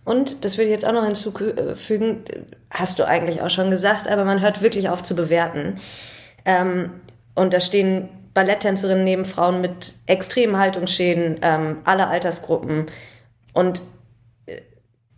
Und, 0.04 0.44
das 0.44 0.56
will 0.56 0.66
ich 0.66 0.70
jetzt 0.70 0.84
auch 0.84 0.92
noch 0.92 1.04
hinzufügen, 1.04 2.24
hast 2.70 3.00
du 3.00 3.04
eigentlich 3.04 3.42
auch 3.42 3.50
schon 3.50 3.72
gesagt, 3.72 4.06
aber 4.06 4.24
man 4.24 4.40
hört 4.40 4.62
wirklich 4.62 4.90
auf 4.90 5.02
zu 5.02 5.16
bewerten. 5.16 5.80
Ähm, 6.44 7.00
und 7.34 7.52
da 7.52 7.58
stehen 7.58 8.08
Balletttänzerinnen 8.34 9.04
neben 9.04 9.24
Frauen 9.24 9.60
mit 9.60 9.92
extremen 10.06 10.58
Haltungsschäden 10.58 11.40
ähm, 11.42 11.78
aller 11.84 12.08
Altersgruppen. 12.08 12.86
Und 13.52 13.82
äh, 14.46 14.60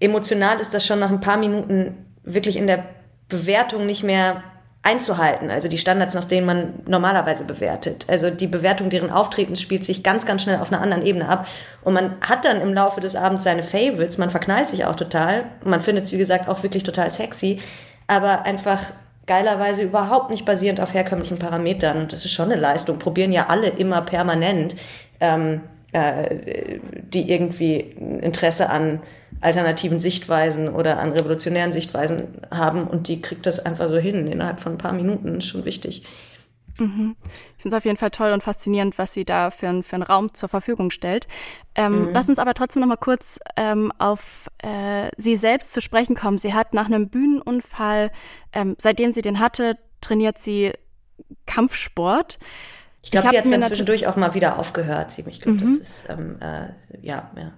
emotional 0.01 0.61
ist 0.61 0.75
das 0.75 0.87
schon 0.87 0.99
nach 0.99 1.11
ein 1.11 1.21
paar 1.21 1.37
Minuten 1.37 2.07
wirklich 2.23 2.57
in 2.57 2.67
der 2.67 2.85
Bewertung 3.29 3.87
nicht 3.87 4.03
mehr 4.03 4.43
einzuhalten. 4.85 5.51
Also 5.51 5.67
die 5.67 5.79
Standards, 5.79 6.15
nach 6.15 6.27
denen 6.27 6.47
man 6.47 6.75
normalerweise 6.87 7.45
bewertet. 7.45 8.05
Also 8.09 8.29
die 8.29 8.47
Bewertung 8.47 8.91
deren 8.91 9.11
Auftretens 9.11 9.63
spielt 9.63 9.85
sich 9.85 10.03
ganz, 10.03 10.27
ganz 10.27 10.43
schnell 10.43 10.61
auf 10.61 10.71
einer 10.71 10.83
anderen 10.83 11.07
Ebene 11.07 11.27
ab. 11.27 11.47
Und 11.83 11.95
man 11.95 12.17
hat 12.21 12.45
dann 12.45 12.61
im 12.61 12.75
Laufe 12.75 13.01
des 13.01 13.17
Abends 13.17 13.45
seine 13.45 13.63
Favorites. 13.63 14.19
Man 14.19 14.31
verknallt 14.31 14.69
sich 14.69 14.85
auch 14.85 14.95
total. 14.95 15.47
Man 15.65 15.81
findet 15.81 16.05
es, 16.05 16.13
wie 16.13 16.19
gesagt, 16.19 16.49
auch 16.49 16.63
wirklich 16.63 16.83
total 16.83 17.11
sexy. 17.11 17.61
Aber 18.07 18.43
einfach 18.43 18.81
geilerweise 19.27 19.83
überhaupt 19.83 20.31
nicht 20.31 20.45
basierend 20.45 20.81
auf 20.81 20.95
herkömmlichen 20.95 21.39
Parametern. 21.39 22.03
Und 22.03 22.13
das 22.13 22.25
ist 22.25 22.33
schon 22.33 22.51
eine 22.51 22.61
Leistung. 22.61 22.99
Probieren 22.99 23.33
ja 23.33 23.47
alle 23.49 23.69
immer 23.69 24.03
permanent, 24.03 24.77
ähm, 25.21 25.61
äh, 25.93 26.79
die 27.13 27.31
irgendwie 27.31 27.81
Interesse 28.21 28.71
an 28.71 29.01
alternativen 29.41 30.01
Sichtweisen 30.01 30.69
oder 30.69 30.99
an 30.99 31.13
revolutionären 31.13 31.73
Sichtweisen 31.73 32.29
haben. 32.51 32.87
Und 32.87 33.09
die 33.09 33.21
kriegt 33.21 33.47
das 33.47 33.65
einfach 33.65 33.89
so 33.89 33.97
hin 33.97 34.27
innerhalb 34.27 34.61
von 34.61 34.73
ein 34.73 34.79
paar 34.79 34.93
Minuten. 34.93 35.39
Ist 35.39 35.47
schon 35.47 35.65
wichtig. 35.65 36.03
Mhm. 36.79 37.17
Ich 37.57 37.63
finde 37.63 37.77
es 37.77 37.81
auf 37.81 37.85
jeden 37.85 37.97
Fall 37.97 38.11
toll 38.11 38.33
und 38.33 38.43
faszinierend, 38.43 38.99
was 38.99 39.13
sie 39.13 39.25
da 39.25 39.51
für, 39.51 39.83
für 39.83 39.97
einen 39.97 40.03
Raum 40.03 40.35
zur 40.35 40.49
Verfügung 40.49 40.91
stellt. 40.91 41.27
Ähm, 41.75 42.07
mhm. 42.07 42.13
Lass 42.13 42.29
uns 42.29 42.39
aber 42.39 42.55
trotzdem 42.55 42.81
noch 42.81 42.89
mal 42.89 42.97
kurz 42.97 43.39
ähm, 43.57 43.93
auf 43.99 44.49
äh, 44.59 45.11
sie 45.17 45.37
selbst 45.37 45.73
zu 45.73 45.81
sprechen 45.81 46.17
kommen. 46.17 46.39
Sie 46.39 46.55
hat 46.55 46.75
nach 46.75 46.87
einem 46.87 47.09
Bühnenunfall, 47.09 48.11
ähm, 48.53 48.77
seitdem 48.79 49.13
sie 49.13 49.23
den 49.23 49.39
hatte, 49.39 49.79
trainiert 50.01 50.39
sie 50.39 50.73
Kampfsport. 51.47 52.39
Ich 53.03 53.11
glaube, 53.11 53.29
sie 53.29 53.39
hat 53.39 53.47
dann 53.47 53.63
zwischendurch 53.63 54.07
auch 54.07 54.17
mal 54.17 54.35
wieder 54.35 54.59
aufgehört. 54.59 55.13
Sie, 55.13 55.25
ich 55.29 55.41
glaube, 55.41 55.59
mhm. 55.59 55.61
das 55.61 55.71
ist 55.71 56.09
ähm, 56.09 56.39
äh, 56.41 56.69
ja, 57.03 57.31
ja. 57.37 57.53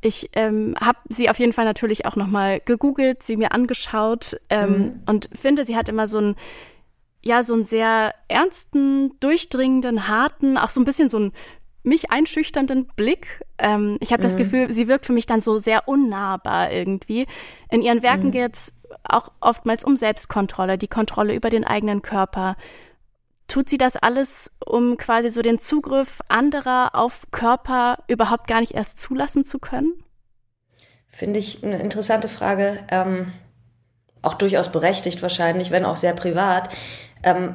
Ich 0.00 0.30
ähm, 0.34 0.76
habe 0.80 0.98
sie 1.08 1.28
auf 1.28 1.38
jeden 1.40 1.52
Fall 1.52 1.64
natürlich 1.64 2.06
auch 2.06 2.14
noch 2.14 2.28
mal 2.28 2.60
gegoogelt, 2.60 3.22
sie 3.22 3.36
mir 3.36 3.50
angeschaut 3.50 4.36
ähm, 4.48 4.70
mhm. 4.70 5.02
und 5.06 5.28
finde, 5.32 5.64
sie 5.64 5.76
hat 5.76 5.88
immer 5.88 6.06
so 6.06 6.20
ein 6.20 6.36
ja 7.22 7.42
so 7.42 7.54
einen 7.54 7.64
sehr 7.64 8.14
ernsten, 8.28 9.18
durchdringenden, 9.20 10.08
harten, 10.08 10.56
auch 10.56 10.70
so 10.70 10.80
ein 10.80 10.84
bisschen 10.84 11.08
so 11.08 11.18
einen 11.18 11.32
mich 11.82 12.10
einschüchternden 12.10 12.86
Blick. 12.96 13.42
Ähm, 13.58 13.98
ich 14.00 14.12
habe 14.12 14.22
mhm. 14.22 14.26
das 14.26 14.36
Gefühl, 14.36 14.72
sie 14.72 14.88
wirkt 14.88 15.06
für 15.06 15.12
mich 15.12 15.26
dann 15.26 15.40
so 15.40 15.58
sehr 15.58 15.88
unnahbar 15.88 16.70
irgendwie. 16.70 17.26
In 17.70 17.82
ihren 17.82 18.02
Werken 18.02 18.26
mhm. 18.26 18.32
geht 18.32 18.54
es 18.54 18.72
auch 19.04 19.32
oftmals 19.40 19.84
um 19.84 19.96
Selbstkontrolle, 19.96 20.78
die 20.78 20.88
Kontrolle 20.88 21.34
über 21.34 21.50
den 21.50 21.64
eigenen 21.64 22.02
Körper. 22.02 22.56
Tut 23.48 23.68
sie 23.68 23.78
das 23.78 23.96
alles, 23.96 24.50
um 24.64 24.98
quasi 24.98 25.30
so 25.30 25.40
den 25.40 25.58
Zugriff 25.58 26.20
anderer 26.28 26.94
auf 26.94 27.26
Körper 27.30 27.98
überhaupt 28.06 28.46
gar 28.46 28.60
nicht 28.60 28.72
erst 28.72 28.98
zulassen 28.98 29.44
zu 29.44 29.58
können? 29.58 29.92
Finde 31.08 31.38
ich 31.38 31.64
eine 31.64 31.78
interessante 31.78 32.28
Frage. 32.28 32.84
Ähm, 32.90 33.32
auch 34.20 34.34
durchaus 34.34 34.70
berechtigt 34.70 35.22
wahrscheinlich, 35.22 35.70
wenn 35.70 35.84
auch 35.84 35.96
sehr 35.96 36.12
privat 36.12 36.68
ähm, 37.22 37.54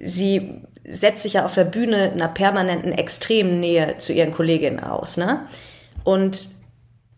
sie 0.00 0.62
setzt 0.84 1.22
sich 1.22 1.34
ja 1.34 1.44
auf 1.44 1.54
der 1.54 1.64
Bühne 1.64 2.06
in 2.06 2.14
einer 2.14 2.28
permanenten 2.28 2.92
extremen 2.92 3.60
Nähe 3.60 3.98
zu 3.98 4.12
ihren 4.12 4.32
Kolleginnen 4.32 4.80
aus, 4.80 5.16
ne? 5.16 5.46
Und 6.04 6.48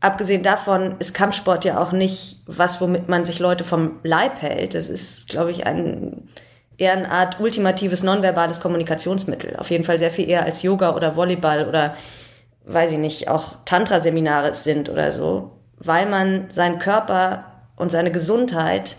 abgesehen 0.01 0.43
davon 0.43 0.97
ist 0.99 1.15
Kampfsport 1.15 1.65
ja 1.65 1.81
auch 1.81 1.93
nicht 1.93 2.43
was, 2.47 2.81
womit 2.81 3.09
man 3.09 3.25
sich 3.25 3.39
Leute 3.39 3.65
vom 3.65 4.01
Leib 4.03 4.43
hält. 4.43 4.75
Das 4.75 4.91
ist, 4.91 5.29
glaube 5.29 5.51
ich, 5.51 5.67
ein 5.67 6.29
eher 6.77 6.93
eine 6.93 7.11
Art 7.11 7.41
ultimatives 7.41 8.03
nonverbales 8.03 8.61
Kommunikationsmittel. 8.61 9.57
Auf 9.57 9.71
jeden 9.71 9.85
Fall 9.85 9.99
sehr 9.99 10.11
viel 10.11 10.29
eher 10.29 10.45
als 10.45 10.63
Yoga 10.63 10.95
oder 10.95 11.17
Volleyball 11.17 11.69
oder, 11.69 11.97
weiß 12.65 12.93
ich 12.93 12.99
nicht, 12.99 13.29
auch 13.29 13.55
Tantra-Seminare 13.65 14.55
sind 14.55 14.89
oder 14.89 15.13
so, 15.13 15.53
weil 15.79 16.07
man 16.07 16.51
seinen 16.51 16.79
Körper 16.79 17.45
und 17.77 17.93
seine 17.93 18.11
Gesundheit 18.11 18.97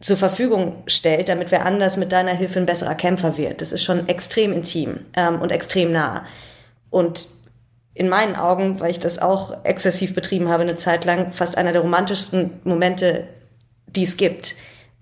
zur 0.00 0.16
Verfügung 0.16 0.82
stellt, 0.86 1.28
damit 1.28 1.50
wer 1.50 1.66
anders 1.66 1.96
mit 1.96 2.12
deiner 2.12 2.32
Hilfe 2.32 2.60
ein 2.60 2.66
besserer 2.66 2.94
Kämpfer 2.94 3.36
wird. 3.36 3.60
Das 3.60 3.72
ist 3.72 3.82
schon 3.82 4.08
extrem 4.08 4.52
intim 4.52 5.00
ähm, 5.14 5.40
und 5.40 5.50
extrem 5.50 5.92
nah. 5.92 6.24
Und 6.90 7.26
in 7.94 8.08
meinen 8.08 8.36
Augen, 8.36 8.78
weil 8.78 8.92
ich 8.92 9.00
das 9.00 9.18
auch 9.18 9.64
exzessiv 9.64 10.14
betrieben 10.14 10.48
habe 10.48 10.62
eine 10.62 10.76
Zeit 10.76 11.04
lang, 11.04 11.32
fast 11.32 11.58
einer 11.58 11.72
der 11.72 11.82
romantischsten 11.82 12.60
Momente, 12.62 13.26
die 13.88 14.04
es 14.04 14.16
gibt. 14.16 14.54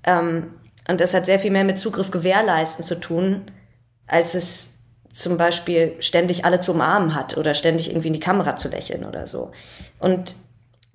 Ähm, 0.05 0.55
und 0.89 1.01
das 1.01 1.13
hat 1.13 1.27
sehr 1.27 1.39
viel 1.39 1.51
mehr 1.51 1.65
mit 1.65 1.79
Zugriff 1.79 2.11
gewährleisten 2.11 2.85
zu 2.85 2.99
tun, 2.99 3.43
als 4.07 4.35
es 4.35 4.79
zum 5.13 5.37
Beispiel 5.37 5.97
ständig 6.01 6.45
alle 6.45 6.61
zu 6.61 6.73
umarmen 6.73 7.15
hat 7.15 7.37
oder 7.37 7.55
ständig 7.55 7.91
irgendwie 7.91 8.09
in 8.09 8.15
die 8.15 8.21
Kamera 8.21 8.57
zu 8.57 8.69
lächeln 8.69 9.05
oder 9.05 9.27
so. 9.27 9.51
Und 9.99 10.35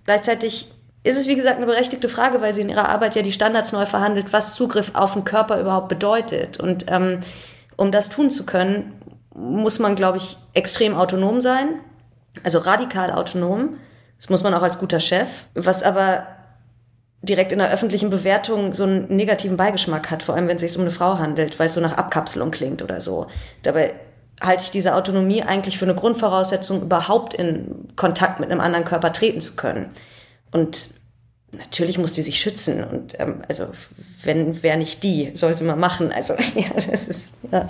gleichzeitig 0.05 0.72
ist 1.03 1.17
es, 1.17 1.27
wie 1.27 1.36
gesagt, 1.36 1.58
eine 1.58 1.65
berechtigte 1.65 2.10
Frage, 2.10 2.41
weil 2.41 2.53
sie 2.53 2.62
in 2.62 2.70
ihrer 2.70 2.89
Arbeit 2.89 3.15
ja 3.15 3.22
die 3.22 3.31
Standards 3.31 3.72
neu 3.72 3.86
verhandelt, 3.86 4.34
was 4.34 4.53
Zugriff 4.53 4.91
auf 4.93 5.13
den 5.13 5.25
Körper 5.25 5.60
überhaupt 5.60 5.88
bedeutet. 5.88 6.60
Und 6.60 6.86
ähm, 6.89 7.22
um 7.75 7.91
das 7.91 8.10
tun 8.10 8.29
zu 8.29 8.46
können, 8.46 8.93
muss 9.34 9.79
man, 9.79 9.96
glaube 9.96 10.17
ich, 10.17 10.38
extrem 10.53 10.96
autonom 10.96 11.41
sein, 11.41 11.79
also 12.43 12.60
radikal 12.60 13.12
autonom. 13.12 13.77
Das 14.17 14.29
muss 14.29 14.43
man 14.43 14.53
auch 14.53 14.62
als 14.62 14.77
guter 14.77 15.00
Chef, 15.00 15.27
was 15.55 15.81
aber 15.81 16.27
direkt 17.24 17.51
in 17.51 17.60
der 17.60 17.72
öffentlichen 17.72 18.10
Bewertung 18.10 18.74
so 18.74 18.84
einen 18.84 19.15
negativen 19.15 19.58
Beigeschmack 19.58 20.12
hat, 20.12 20.24
vor 20.24 20.36
allem 20.36 20.48
wenn 20.48 20.58
es 20.58 20.62
sich 20.62 20.75
um 20.75 20.81
eine 20.81 20.91
Frau 20.91 21.17
handelt, 21.17 21.60
weil 21.60 21.70
es 21.70 21.75
so 21.75 21.81
nach 21.81 21.98
Abkapselung 21.98 22.51
klingt 22.51 22.81
oder 22.81 23.00
so. 23.00 23.27
Dabei 23.63 23.93
halte 24.41 24.63
ich 24.63 24.72
diese 24.72 24.96
Autonomie 24.96 25.43
eigentlich 25.43 25.77
für 25.77 25.86
eine 25.86 25.96
Grundvoraussetzung, 25.96 26.81
überhaupt 26.81 27.34
in 27.36 27.88
Kontakt 27.96 28.39
mit 28.39 28.51
einem 28.51 28.60
anderen 28.60 28.86
Körper 28.86 29.13
treten 29.13 29.39
zu 29.39 29.55
können. 29.55 29.91
Und 30.51 30.89
natürlich 31.58 31.98
muss 31.98 32.13
die 32.13 32.22
sich 32.22 32.39
schützen. 32.39 32.84
Und 32.84 33.20
ähm, 33.20 33.43
also 33.48 33.67
wenn 34.24 34.63
wer 34.63 34.77
nicht 34.77 35.03
die, 35.03 35.31
soll 35.34 35.58
sie 35.58 35.63
mal 35.63 35.75
machen. 35.75 36.12
Also 36.12 36.34
ja, 36.55 36.70
das 36.74 37.08
ist 37.08 37.34
ja. 37.51 37.70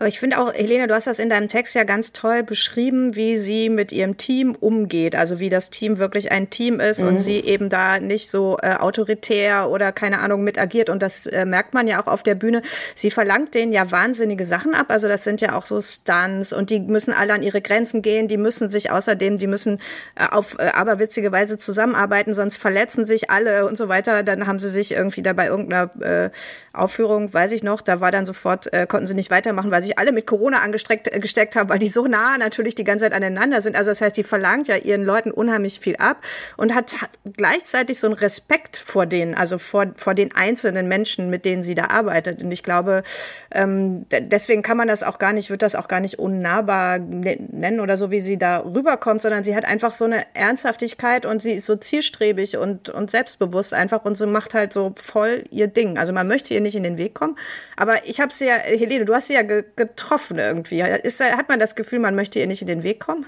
Aber 0.00 0.08
ich 0.08 0.18
finde 0.18 0.40
auch, 0.40 0.52
Helene, 0.52 0.88
du 0.88 0.94
hast 0.94 1.06
das 1.06 1.20
in 1.20 1.30
deinem 1.30 1.46
Text 1.46 1.76
ja 1.76 1.84
ganz 1.84 2.12
toll 2.12 2.42
beschrieben, 2.42 3.14
wie 3.14 3.38
sie 3.38 3.68
mit 3.68 3.92
ihrem 3.92 4.16
Team 4.16 4.56
umgeht. 4.58 5.14
Also 5.14 5.38
wie 5.38 5.48
das 5.48 5.70
Team 5.70 5.98
wirklich 5.98 6.32
ein 6.32 6.50
Team 6.50 6.80
ist 6.80 7.00
mhm. 7.00 7.08
und 7.08 7.18
sie 7.20 7.38
eben 7.38 7.68
da 7.68 8.00
nicht 8.00 8.28
so 8.28 8.58
äh, 8.60 8.74
autoritär 8.74 9.70
oder 9.70 9.92
keine 9.92 10.18
Ahnung 10.18 10.42
mit 10.42 10.58
agiert. 10.58 10.90
Und 10.90 11.00
das 11.00 11.26
äh, 11.26 11.44
merkt 11.44 11.74
man 11.74 11.86
ja 11.86 12.02
auch 12.02 12.08
auf 12.08 12.24
der 12.24 12.34
Bühne. 12.34 12.62
Sie 12.96 13.12
verlangt 13.12 13.54
denen 13.54 13.70
ja 13.70 13.92
wahnsinnige 13.92 14.44
Sachen 14.44 14.74
ab. 14.74 14.86
Also 14.88 15.06
das 15.06 15.22
sind 15.22 15.40
ja 15.40 15.54
auch 15.54 15.64
so 15.64 15.80
Stunts 15.80 16.52
und 16.52 16.70
die 16.70 16.80
müssen 16.80 17.14
alle 17.14 17.32
an 17.32 17.44
ihre 17.44 17.62
Grenzen 17.62 18.02
gehen. 18.02 18.26
Die 18.26 18.36
müssen 18.36 18.70
sich 18.70 18.90
außerdem, 18.90 19.36
die 19.36 19.46
müssen 19.46 19.80
äh, 20.16 20.26
auf 20.28 20.58
äh, 20.58 20.70
aberwitzige 20.70 21.30
Weise 21.30 21.56
zusammenarbeiten, 21.56 22.34
sonst 22.34 22.56
verletzen 22.56 23.06
sich 23.06 23.30
alle 23.30 23.64
und 23.64 23.78
so 23.78 23.88
weiter. 23.88 24.24
Dann 24.24 24.48
haben 24.48 24.58
sie 24.58 24.70
sich 24.70 24.90
irgendwie 24.90 25.22
da 25.22 25.34
bei 25.34 25.46
irgendeiner 25.46 25.90
äh, 26.00 26.30
Aufführung, 26.72 27.32
weiß 27.32 27.52
ich 27.52 27.62
noch, 27.62 27.80
da 27.80 28.00
war 28.00 28.10
dann 28.10 28.26
sofort, 28.26 28.72
äh, 28.72 28.88
konnten 28.88 29.06
sie 29.06 29.14
nicht 29.14 29.30
weitermachen, 29.30 29.70
weil 29.70 29.83
sich 29.84 29.98
alle 29.98 30.12
mit 30.12 30.26
Corona 30.26 30.58
angesteckt 30.58 31.12
äh, 31.12 31.20
gesteckt 31.20 31.56
haben, 31.56 31.68
weil 31.68 31.78
die 31.78 31.88
so 31.88 32.06
nah 32.06 32.38
natürlich 32.38 32.74
die 32.74 32.84
ganze 32.84 33.04
Zeit 33.04 33.12
aneinander 33.12 33.60
sind. 33.60 33.76
Also 33.76 33.90
das 33.90 34.00
heißt, 34.00 34.16
die 34.16 34.22
verlangt 34.22 34.68
ja 34.68 34.76
ihren 34.76 35.04
Leuten 35.04 35.30
unheimlich 35.30 35.80
viel 35.80 35.96
ab 35.96 36.18
und 36.56 36.74
hat 36.74 36.94
gleichzeitig 37.36 38.00
so 38.00 38.06
einen 38.06 38.16
Respekt 38.16 38.76
vor 38.76 39.06
denen, 39.06 39.34
also 39.34 39.58
vor, 39.58 39.86
vor 39.96 40.14
den 40.14 40.34
einzelnen 40.34 40.88
Menschen, 40.88 41.30
mit 41.30 41.44
denen 41.44 41.62
sie 41.62 41.74
da 41.74 41.86
arbeitet. 41.86 42.42
Und 42.42 42.50
ich 42.50 42.62
glaube, 42.62 43.02
ähm, 43.50 44.06
deswegen 44.10 44.62
kann 44.62 44.76
man 44.76 44.88
das 44.88 45.02
auch 45.02 45.18
gar 45.18 45.32
nicht, 45.32 45.50
wird 45.50 45.62
das 45.62 45.74
auch 45.74 45.88
gar 45.88 46.00
nicht 46.00 46.18
unnahbar 46.18 46.98
ne-, 46.98 47.38
nennen 47.50 47.80
oder 47.80 47.96
so, 47.96 48.10
wie 48.10 48.20
sie 48.20 48.38
da 48.38 48.58
rüberkommt, 48.58 49.22
sondern 49.22 49.44
sie 49.44 49.54
hat 49.54 49.64
einfach 49.64 49.92
so 49.92 50.04
eine 50.04 50.24
Ernsthaftigkeit 50.34 51.26
und 51.26 51.40
sie 51.40 51.52
ist 51.52 51.66
so 51.66 51.76
zielstrebig 51.76 52.56
und, 52.56 52.88
und 52.88 53.10
selbstbewusst 53.10 53.74
einfach 53.74 54.04
und 54.04 54.16
so 54.16 54.26
macht 54.26 54.54
halt 54.54 54.72
so 54.72 54.94
voll 54.96 55.44
ihr 55.50 55.66
Ding. 55.66 55.98
Also 55.98 56.12
man 56.12 56.26
möchte 56.26 56.54
ihr 56.54 56.60
nicht 56.60 56.74
in 56.74 56.82
den 56.82 56.98
Weg 56.98 57.14
kommen. 57.14 57.36
Aber 57.76 58.06
ich 58.06 58.20
habe 58.20 58.32
sie 58.32 58.46
ja, 58.46 58.54
Helene, 58.54 59.04
du 59.04 59.14
hast 59.14 59.28
sie 59.28 59.34
ja 59.34 59.42
getroffen 59.76 60.38
irgendwie. 60.38 60.80
Ist, 60.80 61.20
hat 61.20 61.48
man 61.48 61.58
das 61.58 61.74
Gefühl, 61.74 61.98
man 61.98 62.14
möchte 62.14 62.38
ihr 62.38 62.46
nicht 62.46 62.62
in 62.62 62.68
den 62.68 62.82
Weg 62.82 63.00
kommen? 63.00 63.26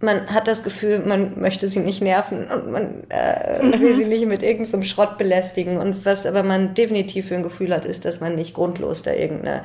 Man 0.00 0.32
hat 0.32 0.46
das 0.46 0.62
Gefühl, 0.62 1.00
man 1.00 1.40
möchte 1.40 1.66
sie 1.66 1.80
nicht 1.80 2.00
nerven 2.00 2.48
und 2.48 2.70
man 2.70 3.04
äh, 3.10 3.62
mhm. 3.62 3.80
will 3.80 3.96
sie 3.96 4.04
nicht 4.04 4.26
mit 4.26 4.44
irgendeinem 4.44 4.84
Schrott 4.84 5.18
belästigen. 5.18 5.76
Und 5.78 6.06
was 6.06 6.24
aber 6.24 6.44
man 6.44 6.74
definitiv 6.74 7.28
für 7.28 7.34
ein 7.34 7.42
Gefühl 7.42 7.74
hat, 7.74 7.84
ist, 7.84 8.04
dass 8.04 8.20
man 8.20 8.36
nicht 8.36 8.54
grundlos 8.54 9.02
da 9.02 9.12
irgendeine 9.12 9.64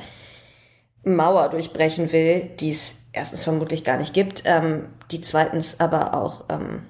Mauer 1.04 1.50
durchbrechen 1.50 2.10
will, 2.12 2.50
die 2.58 2.70
es 2.70 3.08
erstens 3.12 3.44
vermutlich 3.44 3.84
gar 3.84 3.96
nicht 3.96 4.12
gibt, 4.12 4.42
ähm, 4.46 4.86
die 5.12 5.20
zweitens 5.20 5.78
aber 5.78 6.14
auch 6.14 6.46
ähm, 6.48 6.82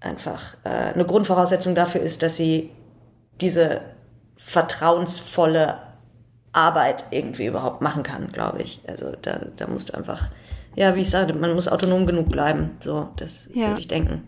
einfach 0.00 0.56
äh, 0.64 0.92
eine 0.94 1.04
Grundvoraussetzung 1.04 1.74
dafür 1.74 2.00
ist, 2.00 2.22
dass 2.22 2.36
sie 2.36 2.70
diese 3.40 3.82
vertrauensvolle 4.36 5.76
Arbeit 6.52 7.04
irgendwie 7.10 7.46
überhaupt 7.46 7.80
machen 7.80 8.02
kann, 8.02 8.28
glaube 8.28 8.62
ich. 8.62 8.80
Also 8.86 9.12
da, 9.22 9.40
da 9.56 9.66
musst 9.66 9.90
du 9.90 9.94
einfach, 9.96 10.30
ja, 10.74 10.96
wie 10.96 11.02
ich 11.02 11.10
sagte, 11.10 11.34
man 11.34 11.54
muss 11.54 11.68
autonom 11.68 12.06
genug 12.06 12.28
bleiben. 12.28 12.76
So, 12.80 13.08
das 13.16 13.50
ja. 13.54 13.68
würde 13.68 13.80
ich 13.80 13.88
denken. 13.88 14.26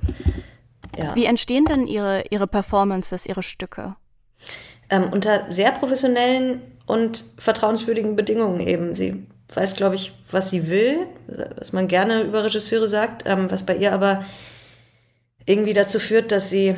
Ja. 0.96 1.14
Wie 1.14 1.24
entstehen 1.24 1.64
denn 1.64 1.86
ihre, 1.86 2.24
ihre 2.30 2.46
Performances, 2.46 3.26
ihre 3.26 3.42
Stücke? 3.42 3.96
Ähm, 4.90 5.08
unter 5.10 5.50
sehr 5.50 5.72
professionellen 5.72 6.60
und 6.86 7.24
vertrauenswürdigen 7.38 8.14
Bedingungen 8.14 8.60
eben. 8.60 8.94
Sie 8.94 9.26
weiß, 9.54 9.76
glaube 9.76 9.94
ich, 9.94 10.12
was 10.30 10.50
sie 10.50 10.68
will, 10.68 11.06
was 11.56 11.72
man 11.72 11.88
gerne 11.88 12.22
über 12.22 12.44
Regisseure 12.44 12.88
sagt, 12.88 13.24
ähm, 13.26 13.50
was 13.50 13.64
bei 13.64 13.76
ihr 13.76 13.92
aber 13.92 14.24
irgendwie 15.46 15.72
dazu 15.72 15.98
führt, 15.98 16.32
dass 16.32 16.50
sie 16.50 16.76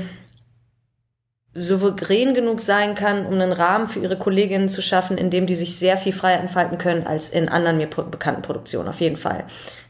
souverän 1.54 2.34
genug 2.34 2.61
sein 2.61 2.94
kann, 2.94 3.26
um 3.26 3.34
einen 3.34 3.52
Rahmen 3.52 3.87
für 3.87 4.00
ihre 4.00 4.18
Kolleginnen 4.18 4.68
zu 4.68 4.82
schaffen, 4.82 5.16
in 5.16 5.30
dem 5.30 5.46
die 5.46 5.54
sich 5.54 5.78
sehr 5.78 5.96
viel 5.96 6.12
freier 6.12 6.40
entfalten 6.40 6.78
können 6.78 7.06
als 7.06 7.30
in 7.30 7.49
anderen 7.49 7.76
mir 7.76 7.87
bekannten 7.87 8.42
Produktionen, 8.42 8.88
auf 8.88 9.00
jeden 9.00 9.16
Fall. 9.16 9.44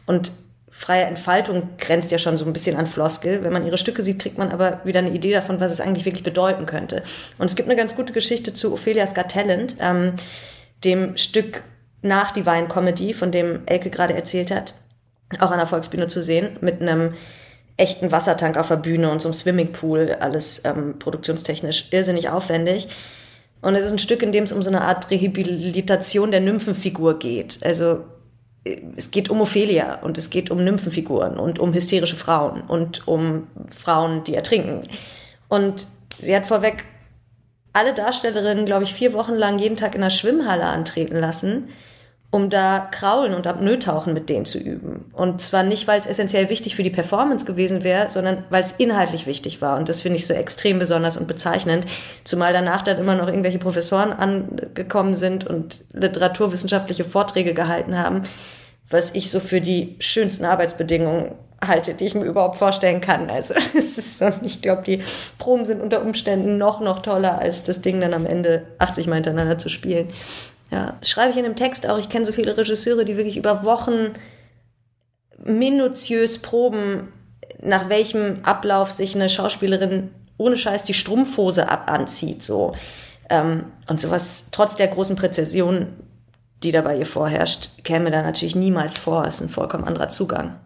Und 0.06 0.33
freie 0.68 1.04
Entfaltung 1.04 1.71
grenzt 1.78 2.11
ja 2.11 2.18
schon 2.18 2.37
so 2.37 2.44
ein 2.44 2.52
bisschen 2.52 2.76
an 2.76 2.87
Floskel. 2.87 3.42
Wenn 3.44 3.52
man 3.52 3.64
ihre 3.64 3.78
Stücke 3.78 4.02
sieht, 4.02 4.18
kriegt 4.18 4.38
man 4.38 4.50
aber 4.50 4.80
wieder 4.85 4.99
eine 4.99 5.12
Idee 5.12 5.33
davon, 5.33 5.61
was 5.61 5.73
es 5.73 5.80
eigentlich 5.80 6.04
wirklich 6.04 6.25
bedeuten 6.25 6.66
könnte. 6.66 7.02
Und 7.38 7.47
es 7.47 7.56
gibt 7.56 7.68
eine 7.68 7.78
ganz 7.78 7.94
gute 7.94 8.12
Geschichte 8.12 8.52
zu 8.52 8.73
Ophelia's 8.73 9.14
Got 9.14 9.28
Talent, 9.28 9.76
ähm, 9.80 10.14
dem 10.85 11.16
Stück 11.16 11.62
nach 12.02 12.33
Divine 12.33 12.68
Comedy, 12.68 13.14
von 13.14 13.30
dem 13.33 13.62
Elke 13.66 13.88
gerade 13.88 14.14
erzählt 14.14 14.50
hat, 14.50 14.75
auch 15.38 15.52
an 15.52 15.59
der 15.59 15.66
Volksbühne 15.66 16.09
zu 16.09 16.23
sehen, 16.23 16.59
mit 16.61 16.83
einem 16.83 17.14
echten 17.76 18.12
Wassertank 18.12 18.57
auf 18.57 18.69
der 18.69 18.76
Bühne 18.76 19.11
und 19.11 19.21
so 19.21 19.28
einem 19.28 19.35
Swimmingpool, 19.35 20.16
alles 20.21 20.64
ähm, 20.64 20.99
produktionstechnisch 20.99 21.88
irrsinnig 21.90 22.28
aufwendig. 22.28 22.88
Und 23.61 23.75
es 23.75 23.85
ist 23.85 23.93
ein 23.93 23.99
Stück, 23.99 24.23
in 24.23 24.33
dem 24.33 24.45
es 24.45 24.52
um 24.52 24.62
so 24.62 24.71
eine 24.71 24.83
Art 24.83 25.11
Rehabilitation 25.11 26.31
der 26.31 26.40
Nymphenfigur 26.40 27.19
geht. 27.19 27.61
Also 27.64 28.04
äh, 28.64 28.81
es 28.97 29.11
geht 29.11 29.28
um 29.31 29.40
Ophelia 29.40 30.00
und 30.02 30.19
es 30.19 30.31
geht 30.31 30.50
um 30.50 30.62
Nymphenfiguren 30.62 31.37
und 31.37 31.59
um 31.59 31.75
hysterische 31.75 32.16
Frauen 32.16 32.62
und 32.62 33.09
um 33.09 33.49
Frauen, 33.71 34.23
die 34.25 34.35
ertrinken. 34.35 34.83
Und 35.49 35.87
sie 36.21 36.37
hat 36.37 36.47
vorweg 36.47 36.85
alle 37.73 37.93
Darstellerinnen, 37.93 38.66
glaube 38.66 38.85
ich, 38.85 38.95
vier 38.95 39.12
Wochen 39.14 39.35
lang 39.35 39.59
jeden 39.59 39.76
Tag 39.76 39.97
in 39.97 40.00
der 40.00 40.11
Schwimmhalle 40.11 40.66
antreten 40.66 41.16
lassen 41.16 41.69
um 42.35 42.50
da 42.50 42.88
Kraulen 42.91 43.33
und 43.33 43.47
Apnoe-Tauchen 43.47 44.12
mit 44.12 44.29
denen 44.29 44.45
zu 44.45 44.59
üben. 44.59 45.05
Und 45.12 45.41
zwar 45.41 45.62
nicht, 45.62 45.87
weil 45.87 46.00
es 46.00 46.07
essentiell 46.07 46.50
wichtig 46.50 46.75
für 46.75 46.83
die 46.83 46.91
Performance 46.91 47.47
gewesen 47.47 47.85
wäre, 47.85 48.11
sondern 48.11 48.43
weil 48.50 48.64
es 48.64 48.73
inhaltlich 48.73 49.29
wichtig 49.29 49.62
war. 49.62 49.79
Und 49.79 49.88
das 49.88 50.00
finde 50.00 50.19
ich 50.19 50.26
so 50.26 50.35
extrem 50.35 50.81
besonders 50.81 51.17
und 51.17 51.29
bezeichnend. 51.29 51.87
Zumal 52.25 52.53
danach 52.53 52.83
dann 52.83 52.99
immer 52.99 53.14
noch 53.14 53.29
irgendwelche 53.29 53.61
Professoren 53.61 54.12
angekommen 54.12 55.14
sind 55.14 55.47
und 55.47 55.85
literaturwissenschaftliche 55.93 57.05
Vorträge 57.05 57.55
gehalten 57.55 57.97
haben, 57.97 58.25
was 58.91 59.14
ich 59.14 59.31
so 59.31 59.38
für 59.38 59.61
die 59.61 59.95
schönsten 60.00 60.45
Arbeitsbedingungen 60.45 61.37
halte, 61.64 61.94
die 61.94 62.07
ich 62.07 62.16
mir 62.16 62.25
überhaupt 62.25 62.57
vorstellen 62.57 63.01
kann. 63.01 63.31
Also 63.31 63.55
es 63.79 63.97
ist 63.97 64.18
so, 64.18 64.33
ich 64.42 64.61
glaube, 64.61 64.83
die 64.83 65.05
Proben 65.38 65.64
sind 65.64 65.81
unter 65.81 66.03
Umständen 66.03 66.59
noch, 66.59 66.81
noch 66.81 66.99
toller, 66.99 67.38
als 67.38 67.62
das 67.62 67.81
Ding 67.81 68.01
dann 68.01 68.12
am 68.12 68.27
Ende 68.27 68.66
80 68.81 69.07
Mal 69.07 69.14
hintereinander 69.14 69.57
zu 69.57 69.68
spielen. 69.68 70.09
Ja, 70.70 70.96
das 70.98 71.09
schreibe 71.09 71.31
ich 71.31 71.37
in 71.37 71.44
dem 71.44 71.57
Text 71.57 71.87
auch. 71.87 71.98
Ich 71.98 72.09
kenne 72.09 72.24
so 72.24 72.33
viele 72.33 72.57
Regisseure, 72.57 73.05
die 73.05 73.16
wirklich 73.16 73.37
über 73.37 73.64
Wochen 73.64 74.14
minutiös 75.44 76.38
proben, 76.38 77.12
nach 77.62 77.88
welchem 77.88 78.40
Ablauf 78.44 78.90
sich 78.90 79.14
eine 79.14 79.29
Schauspielerin 79.29 80.11
ohne 80.37 80.57
Scheiß 80.57 80.85
die 80.85 80.94
Strumpfhose 80.94 81.68
ab 81.68 81.90
anzieht, 81.90 82.42
so. 82.42 82.74
Ähm, 83.31 83.66
und 83.88 84.00
sowas, 84.00 84.48
trotz 84.50 84.77
der 84.77 84.88
großen 84.88 85.16
Präzision, 85.16 85.88
die 86.62 86.72
da 86.72 86.83
bei 86.83 86.96
ihr 86.98 87.07
vorherrscht, 87.07 87.85
käme 87.85 88.11
da 88.11 88.22
natürlich 88.22 88.55
niemals 88.57 88.98
vor. 88.98 89.24
Es 89.24 89.37
ist 89.37 89.42
ein 89.42 89.48
vollkommen 89.48 89.85
anderer 89.85 90.09
Zugang. 90.09 90.59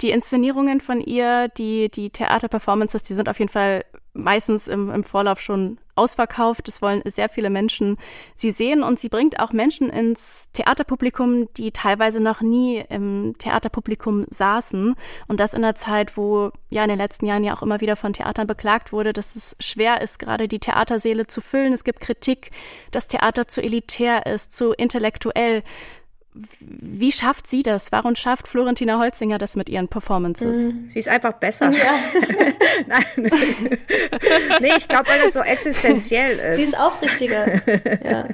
Die 0.00 0.10
Inszenierungen 0.10 0.80
von 0.80 1.00
ihr, 1.00 1.48
die, 1.48 1.90
die 1.90 2.10
Theaterperformances, 2.10 3.02
die 3.02 3.14
sind 3.14 3.28
auf 3.28 3.38
jeden 3.38 3.50
Fall 3.50 3.84
meistens 4.12 4.66
im, 4.66 4.90
im 4.90 5.04
Vorlauf 5.04 5.40
schon 5.40 5.78
ausverkauft. 6.00 6.66
Es 6.66 6.80
wollen 6.80 7.02
sehr 7.04 7.28
viele 7.28 7.50
Menschen 7.50 7.98
sie 8.34 8.50
sehen 8.50 8.82
und 8.82 8.98
sie 8.98 9.10
bringt 9.10 9.38
auch 9.38 9.52
Menschen 9.52 9.90
ins 9.90 10.48
Theaterpublikum, 10.52 11.52
die 11.54 11.72
teilweise 11.72 12.20
noch 12.20 12.40
nie 12.40 12.82
im 12.88 13.34
Theaterpublikum 13.38 14.24
saßen. 14.30 14.94
Und 15.28 15.40
das 15.40 15.52
in 15.52 15.62
der 15.62 15.74
Zeit, 15.74 16.16
wo 16.16 16.52
ja 16.70 16.82
in 16.82 16.88
den 16.88 16.98
letzten 16.98 17.26
Jahren 17.26 17.44
ja 17.44 17.54
auch 17.54 17.62
immer 17.62 17.82
wieder 17.82 17.96
von 17.96 18.14
Theatern 18.14 18.46
beklagt 18.46 18.92
wurde, 18.92 19.12
dass 19.12 19.36
es 19.36 19.56
schwer 19.60 20.00
ist, 20.00 20.18
gerade 20.18 20.48
die 20.48 20.58
Theaterseele 20.58 21.26
zu 21.26 21.42
füllen. 21.42 21.74
Es 21.74 21.84
gibt 21.84 22.00
Kritik, 22.00 22.50
dass 22.90 23.08
Theater 23.08 23.46
zu 23.46 23.62
elitär 23.62 24.24
ist, 24.26 24.56
zu 24.56 24.72
intellektuell. 24.72 25.62
Wie 26.32 27.10
schafft 27.10 27.48
sie 27.48 27.62
das? 27.62 27.90
Warum 27.90 28.14
schafft 28.14 28.46
Florentina 28.46 28.98
Holzinger 28.98 29.38
das 29.38 29.56
mit 29.56 29.68
ihren 29.68 29.88
Performances? 29.88 30.72
Mhm. 30.72 30.88
Sie 30.88 31.00
ist 31.00 31.08
einfach 31.08 31.32
besser. 31.34 31.70
Ja. 31.70 31.98
Nein. 32.86 33.04
nee, 34.60 34.72
ich 34.76 34.86
glaube, 34.86 35.08
weil 35.08 35.22
das 35.22 35.32
so 35.32 35.40
existenziell 35.40 36.38
ist. 36.38 36.56
Sie 36.56 36.62
ist 36.62 36.78
aufrichtiger. 36.78 37.60
Ja. 38.04 38.28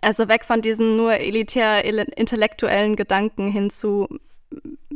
Also 0.00 0.28
weg 0.28 0.44
von 0.44 0.60
diesen 0.60 0.96
nur 0.96 1.14
elitär 1.14 1.84
intellektuellen 1.84 2.96
Gedanken 2.96 3.50
hin 3.50 3.70
zu 3.70 4.08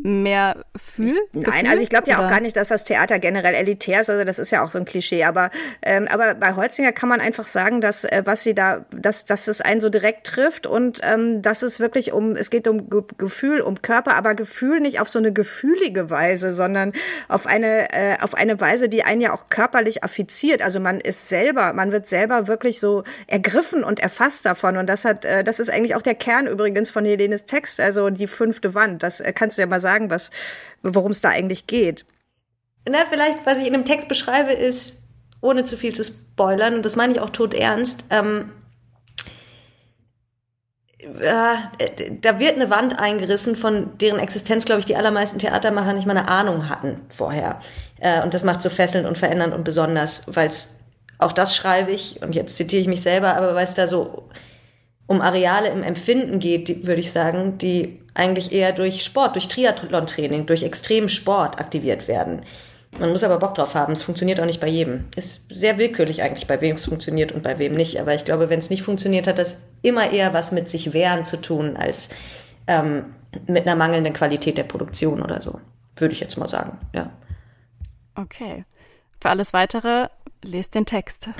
mehr 0.03 0.65
fühl? 0.77 1.19
Nein, 1.33 1.67
also 1.67 1.83
ich 1.83 1.89
glaube 1.89 2.11
ja 2.11 2.25
auch 2.25 2.29
gar 2.29 2.41
nicht, 2.41 2.57
dass 2.57 2.69
das 2.69 2.85
Theater 2.85 3.19
generell 3.19 3.55
elitär 3.55 4.01
ist. 4.01 4.11
Also 4.11 4.25
das 4.25 4.39
ist 4.39 4.51
ja 4.51 4.65
auch 4.65 4.71
so 4.71 4.79
ein 4.79 4.85
Klischee. 4.85 5.25
Aber, 5.25 5.51
ähm, 5.83 6.09
aber 6.11 6.35
bei 6.35 6.57
Holzinger 6.57 6.93
kann 6.93 7.09
man 7.09 7.21
einfach 7.21 7.47
sagen, 7.47 7.81
dass 7.81 8.05
äh, 8.05 8.23
was 8.25 8.43
sie 8.43 8.55
da, 8.55 8.85
dass, 8.91 9.27
dass 9.27 9.49
es 9.49 9.61
einen 9.61 9.81
so 9.81 9.89
direkt 9.89 10.27
trifft 10.27 10.67
und 10.67 11.01
ähm, 11.03 11.43
dass 11.43 11.63
es 11.63 11.81
wirklich 11.81 12.13
um, 12.13 12.37
es 12.37 12.51
geht 12.51 12.69
um 12.69 12.89
Ge 12.89 13.03
Gefühl, 13.19 13.61
um 13.61 13.83
Körper, 13.83 14.15
aber 14.15 14.35
Gefühl 14.35 14.81
nicht 14.81 15.01
auf 15.01 15.09
so 15.09 15.19
eine 15.19 15.33
gefühlige 15.33 16.11
Weise, 16.11 16.53
sondern 16.53 16.93
auf 17.29 17.47
eine, 17.47 17.93
äh, 17.93 18.17
auf 18.21 18.35
eine 18.35 18.61
Weise, 18.61 18.89
die 18.89 19.05
einen 19.05 19.21
ja 19.21 19.33
auch 19.33 19.49
körperlich 19.49 20.05
affiziert. 20.05 20.63
Also 20.63 20.81
man 20.81 21.01
ist 21.01 21.29
selber, 21.29 21.73
man 21.73 21.93
wird 21.93 22.09
selber 22.09 22.47
wirklich 22.47 22.81
so 22.81 23.05
ergriffen 23.27 23.85
und 23.85 24.01
erfasst 24.01 24.47
davon. 24.47 24.77
Und 24.77 24.87
das 24.87 25.05
hat, 25.05 25.25
äh, 25.25 25.45
das 25.45 25.61
ist 25.61 25.71
eigentlich 25.71 25.95
auch 25.95 26.03
der 26.03 26.15
Kern 26.15 26.47
übrigens 26.47 26.91
von 26.91 27.05
Helenes 27.05 27.47
Text, 27.47 27.81
also 27.81 28.11
die 28.11 28.27
fünfte 28.27 28.75
Wand. 28.75 29.03
Das 29.03 29.21
äh, 29.21 29.33
kannst 29.33 29.59
du 29.59 29.63
ja 29.63 29.67
mal 29.67 29.81
sagen 29.81 29.90
sagen, 29.91 30.11
was, 30.11 30.31
worum 30.83 31.13
es 31.13 31.21
da 31.21 31.31
eigentlich 31.31 31.67
geht. 31.67 32.05
Na, 32.89 32.99
vielleicht, 33.11 33.45
was 33.45 33.59
ich 33.59 33.67
in 33.67 33.73
dem 33.73 33.85
Text 33.85 34.09
beschreibe, 34.09 34.53
ist, 34.53 35.03
ohne 35.41 35.65
zu 35.65 35.77
viel 35.77 35.95
zu 35.95 36.05
spoilern, 36.05 36.75
und 36.75 36.85
das 36.85 36.97
meine 36.97 37.13
ich 37.13 37.21
auch 37.21 37.31
tot 37.31 37.55
ernst, 37.55 38.05
ähm, 38.11 38.53
äh, 40.99 41.55
da 42.21 42.39
wird 42.39 42.57
eine 42.57 42.71
Wand 42.71 42.99
eingerissen, 42.99 43.57
von 43.57 43.99
deren 43.99 44.19
Existenz, 44.19 44.65
glaube 44.65 44.81
ich, 44.81 44.87
die 44.87 44.97
allermeisten 44.97 45.39
Theatermacher 45.39 45.93
nicht 45.93 46.07
mal 46.07 46.17
eine 46.17 46.29
Ahnung 46.29 46.69
hatten 46.69 47.01
vorher. 47.09 47.61
Äh, 47.99 48.23
und 48.23 48.35
das 48.35 48.45
macht 48.45 48.63
so 48.63 48.71
fesselnd 48.71 49.07
und 49.07 49.19
verändernd 49.19 49.55
und 49.55 49.65
besonders, 49.65 50.25
weil 50.27 50.49
es, 50.49 50.69
auch 51.19 51.33
das 51.33 51.57
schreibe 51.57 51.91
ich, 51.91 52.23
und 52.23 52.35
jetzt 52.35 52.57
zitiere 52.57 52.83
ich 52.83 52.89
mich 52.89 53.03
selber, 53.03 53.37
aber 53.37 53.55
weil 53.55 53.67
es 53.67 53.75
da 53.75 53.87
so 53.87 54.29
um 55.11 55.21
Areale 55.21 55.71
im 55.71 55.83
Empfinden 55.83 56.39
geht, 56.39 56.69
die, 56.69 56.87
würde 56.87 57.01
ich 57.01 57.11
sagen, 57.11 57.59
die 57.59 57.99
eigentlich 58.15 58.53
eher 58.53 58.71
durch 58.71 59.03
Sport, 59.03 59.35
durch 59.35 59.49
Triathlon-Training, 59.49 60.47
durch 60.47 60.63
Extremsport 60.63 61.59
aktiviert 61.59 62.07
werden. 62.07 62.43
Man 62.97 63.11
muss 63.11 63.25
aber 63.25 63.41
Bock 63.41 63.57
drauf 63.57 63.75
haben. 63.75 63.93
Es 63.93 64.05
funktioniert 64.05 64.39
auch 64.39 64.47
nicht 64.47 64.61
bei 64.61 64.69
jedem. 64.69 65.07
Ist 65.17 65.53
sehr 65.53 65.79
willkürlich 65.79 66.23
eigentlich, 66.23 66.47
bei 66.47 66.61
wem 66.61 66.77
es 66.77 66.85
funktioniert 66.85 67.33
und 67.33 67.43
bei 67.43 67.59
wem 67.59 67.75
nicht. 67.75 68.01
Aber 68.01 68.15
ich 68.15 68.25
glaube, 68.25 68.51
wenn 68.51 68.61
es 68.61 68.71
nicht 68.71 68.85
funktioniert, 68.85 69.27
hat 69.27 69.41
das 69.41 69.63
immer 69.83 70.13
eher 70.13 70.33
was 70.33 70.53
mit 70.53 70.69
sich 70.69 70.93
wehren 70.93 71.25
zu 71.25 71.41
tun, 71.41 71.77
als 71.77 72.11
ähm, 72.69 73.07
mit 73.49 73.67
einer 73.67 73.75
mangelnden 73.75 74.13
Qualität 74.13 74.59
der 74.59 74.65
Produktion 74.65 75.23
oder 75.23 75.41
so. 75.41 75.61
Würde 75.97 76.15
ich 76.15 76.21
jetzt 76.21 76.39
mal 76.39 76.49
sagen, 76.49 76.79
ja. 76.95 77.11
Okay. 78.15 78.65
Für 79.21 79.31
alles 79.31 79.53
Weitere 79.53 80.07
lest 80.43 80.75
den 80.75 80.87
Text. 80.87 81.31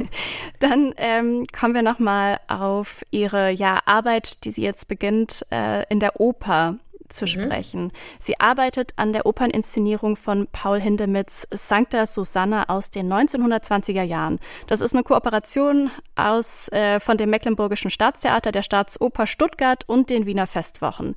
Dann 0.58 0.94
ähm, 0.96 1.44
kommen 1.58 1.74
wir 1.74 1.82
nochmal 1.82 2.38
auf 2.48 3.04
Ihre 3.10 3.50
ja, 3.50 3.80
Arbeit, 3.86 4.44
die 4.44 4.50
sie 4.50 4.62
jetzt 4.62 4.88
beginnt, 4.88 5.46
äh, 5.50 5.84
in 5.88 6.00
der 6.00 6.20
Oper 6.20 6.78
zu 7.12 7.24
mhm. 7.24 7.28
sprechen. 7.28 7.92
Sie 8.18 8.40
arbeitet 8.40 8.92
an 8.96 9.12
der 9.12 9.26
Operninszenierung 9.26 10.16
von 10.16 10.48
Paul 10.50 10.80
Hindemiths 10.80 11.46
Sancta 11.50 12.06
Susanna 12.06 12.68
aus 12.68 12.90
den 12.90 13.12
1920er 13.12 14.02
Jahren. 14.02 14.38
Das 14.66 14.80
ist 14.80 14.94
eine 14.94 15.02
Kooperation 15.02 15.90
aus, 16.16 16.68
äh, 16.68 17.00
von 17.00 17.16
dem 17.16 17.30
Mecklenburgischen 17.30 17.90
Staatstheater, 17.90 18.52
der 18.52 18.62
Staatsoper 18.62 19.26
Stuttgart 19.26 19.84
und 19.86 20.10
den 20.10 20.26
Wiener 20.26 20.46
Festwochen. 20.46 21.14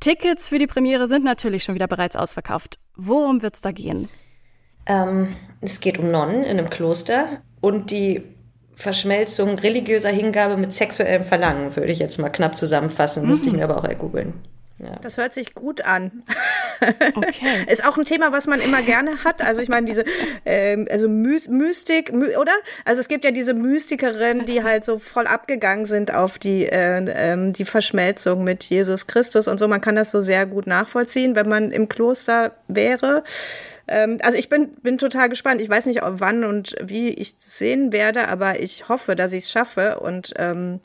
Tickets 0.00 0.48
für 0.48 0.58
die 0.58 0.66
Premiere 0.66 1.06
sind 1.08 1.24
natürlich 1.24 1.62
schon 1.62 1.74
wieder 1.74 1.88
bereits 1.88 2.16
ausverkauft. 2.16 2.78
Worum 2.96 3.42
wird 3.42 3.54
es 3.54 3.60
da 3.60 3.70
gehen? 3.70 4.08
Ähm, 4.86 5.36
es 5.60 5.80
geht 5.80 5.98
um 5.98 6.10
Nonnen 6.10 6.44
in 6.44 6.58
einem 6.58 6.70
Kloster 6.70 7.42
und 7.60 7.90
die 7.90 8.22
Verschmelzung 8.74 9.58
religiöser 9.58 10.08
Hingabe 10.08 10.56
mit 10.56 10.72
sexuellem 10.72 11.24
Verlangen, 11.24 11.76
würde 11.76 11.92
ich 11.92 11.98
jetzt 11.98 12.18
mal 12.18 12.30
knapp 12.30 12.56
zusammenfassen, 12.56 13.24
mhm. 13.24 13.28
musste 13.28 13.48
ich 13.48 13.52
mir 13.52 13.64
aber 13.64 13.78
auch 13.78 13.84
ergoogeln. 13.84 14.32
Ja. 14.82 14.96
Das 15.02 15.18
hört 15.18 15.34
sich 15.34 15.54
gut 15.54 15.82
an. 15.82 16.22
Okay. 17.14 17.66
Ist 17.70 17.84
auch 17.84 17.98
ein 17.98 18.06
Thema, 18.06 18.32
was 18.32 18.46
man 18.46 18.58
immer 18.58 18.80
gerne 18.80 19.22
hat. 19.22 19.42
Also 19.44 19.60
ich 19.60 19.68
meine, 19.68 19.84
diese 19.84 20.02
ähm, 20.46 20.88
also 20.90 21.08
My 21.10 21.38
Mystik, 21.50 22.10
My 22.10 22.38
oder? 22.38 22.54
Also 22.86 23.00
es 23.00 23.08
gibt 23.08 23.26
ja 23.26 23.32
diese 23.32 23.52
Mystikerinnen, 23.52 24.46
die 24.46 24.64
halt 24.64 24.86
so 24.86 24.98
voll 24.98 25.26
abgegangen 25.26 25.84
sind 25.84 26.14
auf 26.14 26.38
die, 26.38 26.64
äh, 26.64 27.04
ähm, 27.06 27.52
die 27.52 27.66
Verschmelzung 27.66 28.44
mit 28.44 28.64
Jesus 28.64 29.06
Christus 29.06 29.46
und 29.46 29.58
so. 29.58 29.68
Man 29.68 29.82
kann 29.82 29.94
das 29.94 30.10
so 30.10 30.22
sehr 30.22 30.46
gut 30.46 30.66
nachvollziehen, 30.66 31.36
wenn 31.36 31.50
man 31.50 31.70
im 31.70 31.90
Kloster 31.90 32.52
wäre. 32.66 33.24
Ähm, 33.90 34.18
also 34.22 34.38
ich 34.38 34.48
bin, 34.48 34.74
bin 34.82 34.96
total 34.96 35.28
gespannt. 35.28 35.60
Ich 35.60 35.68
weiß 35.68 35.86
nicht, 35.86 36.00
wann 36.02 36.44
und 36.44 36.76
wie 36.82 37.10
ich 37.10 37.34
sehen 37.38 37.92
werde, 37.92 38.28
aber 38.28 38.60
ich 38.60 38.88
hoffe, 38.88 39.16
dass 39.16 39.32
ich 39.32 39.44
es 39.44 39.50
schaffe 39.50 40.00
und 40.00 40.32
ähm, 40.36 40.80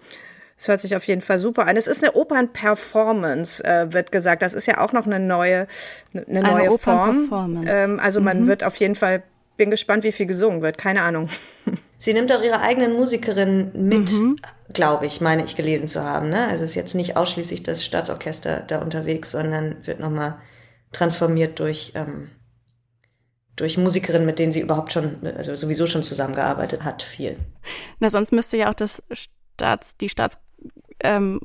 es 0.58 0.68
hört 0.68 0.82
sich 0.82 0.96
auf 0.96 1.04
jeden 1.06 1.22
Fall 1.22 1.38
super 1.38 1.68
an. 1.68 1.78
Es 1.78 1.88
ist 1.88 2.04
eine 2.04 2.14
Opernperformance, 2.16 3.64
äh, 3.64 3.92
wird 3.92 4.12
gesagt. 4.12 4.42
Das 4.42 4.54
ist 4.54 4.66
ja 4.66 4.80
auch 4.80 4.94
noch 4.94 5.06
eine 5.06 5.20
neue, 5.20 5.68
eine, 6.14 6.26
eine 6.28 6.42
neue 6.42 6.78
Form. 6.78 7.64
Ähm, 7.68 8.00
also 8.00 8.22
man 8.22 8.44
mhm. 8.44 8.48
wird 8.48 8.64
auf 8.64 8.76
jeden 8.78 8.96
Fall, 8.96 9.24
bin 9.58 9.70
gespannt, 9.70 10.04
wie 10.04 10.12
viel 10.12 10.26
gesungen 10.26 10.62
wird. 10.62 10.78
Keine 10.78 11.02
Ahnung. 11.02 11.28
Sie 11.98 12.14
nimmt 12.14 12.32
auch 12.32 12.42
ihre 12.42 12.62
eigenen 12.62 12.94
Musikerinnen 12.94 13.72
mit, 13.88 14.12
mhm. 14.12 14.38
glaube 14.74 15.06
ich, 15.06 15.22
meine 15.22 15.44
ich 15.44 15.56
gelesen 15.56 15.88
zu 15.88 16.04
haben. 16.04 16.30
Ne? 16.30 16.48
Also 16.48 16.64
es 16.64 16.72
ist 16.72 16.76
jetzt 16.76 16.96
nicht 16.96 17.18
ausschließlich 17.18 17.64
das 17.64 17.84
Staatsorchester 17.84 18.64
da 18.66 18.80
unterwegs, 18.80 19.32
sondern 19.32 19.76
wird 19.86 20.00
nochmal 20.00 20.38
transformiert 20.92 21.60
durch, 21.60 21.92
ähm, 21.96 22.30
durch 23.56 23.78
Musikerinnen, 23.78 24.26
mit 24.26 24.40
denen 24.40 24.52
sie 24.52 24.60
überhaupt 24.60 24.94
schon, 24.94 25.26
also 25.38 25.56
sowieso 25.56 25.88
schon 25.88 26.04
zusammengearbeitet 26.04 26.84
hat, 26.84 27.02
viel. 27.02 27.38
Na, 28.00 28.10
sonst 28.10 28.32
müsste 28.32 28.58
ja 28.58 28.70
auch 28.70 28.74
das 28.74 29.02
Staats, 29.12 29.98
die 29.98 30.10
Staats 30.10 30.38
ähm, 31.02 31.40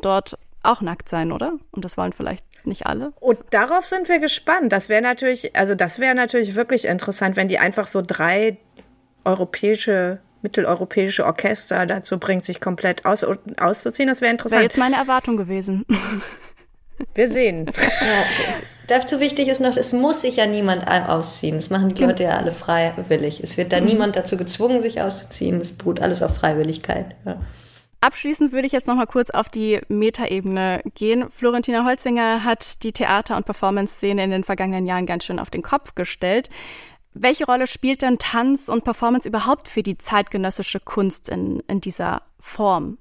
dort 0.00 0.38
auch 0.62 0.80
nackt 0.80 1.08
sein, 1.08 1.32
oder? 1.32 1.54
Und 1.72 1.84
das 1.84 1.96
wollen 1.96 2.12
vielleicht 2.12 2.44
nicht 2.64 2.86
alle. 2.86 3.12
Und 3.20 3.40
darauf 3.50 3.86
sind 3.86 4.08
wir 4.08 4.20
gespannt. 4.20 4.72
Das 4.72 4.88
wäre 4.88 5.02
natürlich, 5.02 5.56
also 5.56 5.74
das 5.74 5.98
wäre 5.98 6.14
natürlich 6.14 6.54
wirklich 6.54 6.84
interessant, 6.84 7.36
wenn 7.36 7.48
die 7.48 7.58
einfach 7.58 7.86
so 7.86 8.00
drei 8.06 8.58
europäische 9.24 10.20
mitteleuropäische 10.42 11.24
Orchester 11.24 11.86
dazu 11.86 12.18
bringt, 12.18 12.44
sich 12.44 12.60
komplett 12.60 13.06
aus, 13.06 13.24
auszuziehen. 13.56 14.08
Das 14.08 14.20
wäre 14.20 14.32
interessant. 14.32 14.58
Wäre 14.58 14.64
jetzt 14.64 14.78
meine 14.78 14.96
Erwartung 14.96 15.36
gewesen. 15.36 15.86
Wir 17.14 17.28
sehen. 17.28 17.70
Dazu 18.88 19.20
wichtig 19.20 19.48
ist 19.48 19.60
noch, 19.60 19.76
es 19.76 19.92
muss 19.92 20.22
sich 20.22 20.36
ja 20.36 20.46
niemand 20.46 20.86
ausziehen. 20.88 21.56
Das 21.56 21.70
machen 21.70 21.94
die 21.94 22.02
Leute 22.02 22.24
ja 22.24 22.36
alle 22.36 22.52
freiwillig. 22.52 23.40
Es 23.42 23.56
wird 23.56 23.72
da 23.72 23.80
mhm. 23.80 23.86
niemand 23.86 24.16
dazu 24.16 24.36
gezwungen, 24.36 24.82
sich 24.82 25.00
auszuziehen. 25.00 25.60
Es 25.60 25.76
beruht 25.76 26.00
alles 26.00 26.22
auf 26.22 26.36
Freiwilligkeit. 26.36 27.14
Ja. 27.24 27.40
Abschließend 28.00 28.52
würde 28.52 28.66
ich 28.66 28.72
jetzt 28.72 28.88
noch 28.88 28.96
mal 28.96 29.06
kurz 29.06 29.30
auf 29.30 29.48
die 29.48 29.80
Metaebene 29.88 30.82
gehen. 30.96 31.30
Florentina 31.30 31.84
Holzinger 31.84 32.42
hat 32.42 32.82
die 32.82 32.92
Theater- 32.92 33.36
und 33.36 33.46
Performance-Szene 33.46 34.24
in 34.24 34.32
den 34.32 34.42
vergangenen 34.42 34.86
Jahren 34.86 35.06
ganz 35.06 35.24
schön 35.24 35.38
auf 35.38 35.50
den 35.50 35.62
Kopf 35.62 35.94
gestellt. 35.94 36.50
Welche 37.14 37.44
Rolle 37.44 37.68
spielt 37.68 38.02
denn 38.02 38.18
Tanz 38.18 38.68
und 38.68 38.82
Performance 38.82 39.28
überhaupt 39.28 39.68
für 39.68 39.84
die 39.84 39.98
zeitgenössische 39.98 40.80
Kunst 40.80 41.28
in, 41.28 41.60
in 41.68 41.80
dieser 41.80 42.22
Form? 42.40 42.98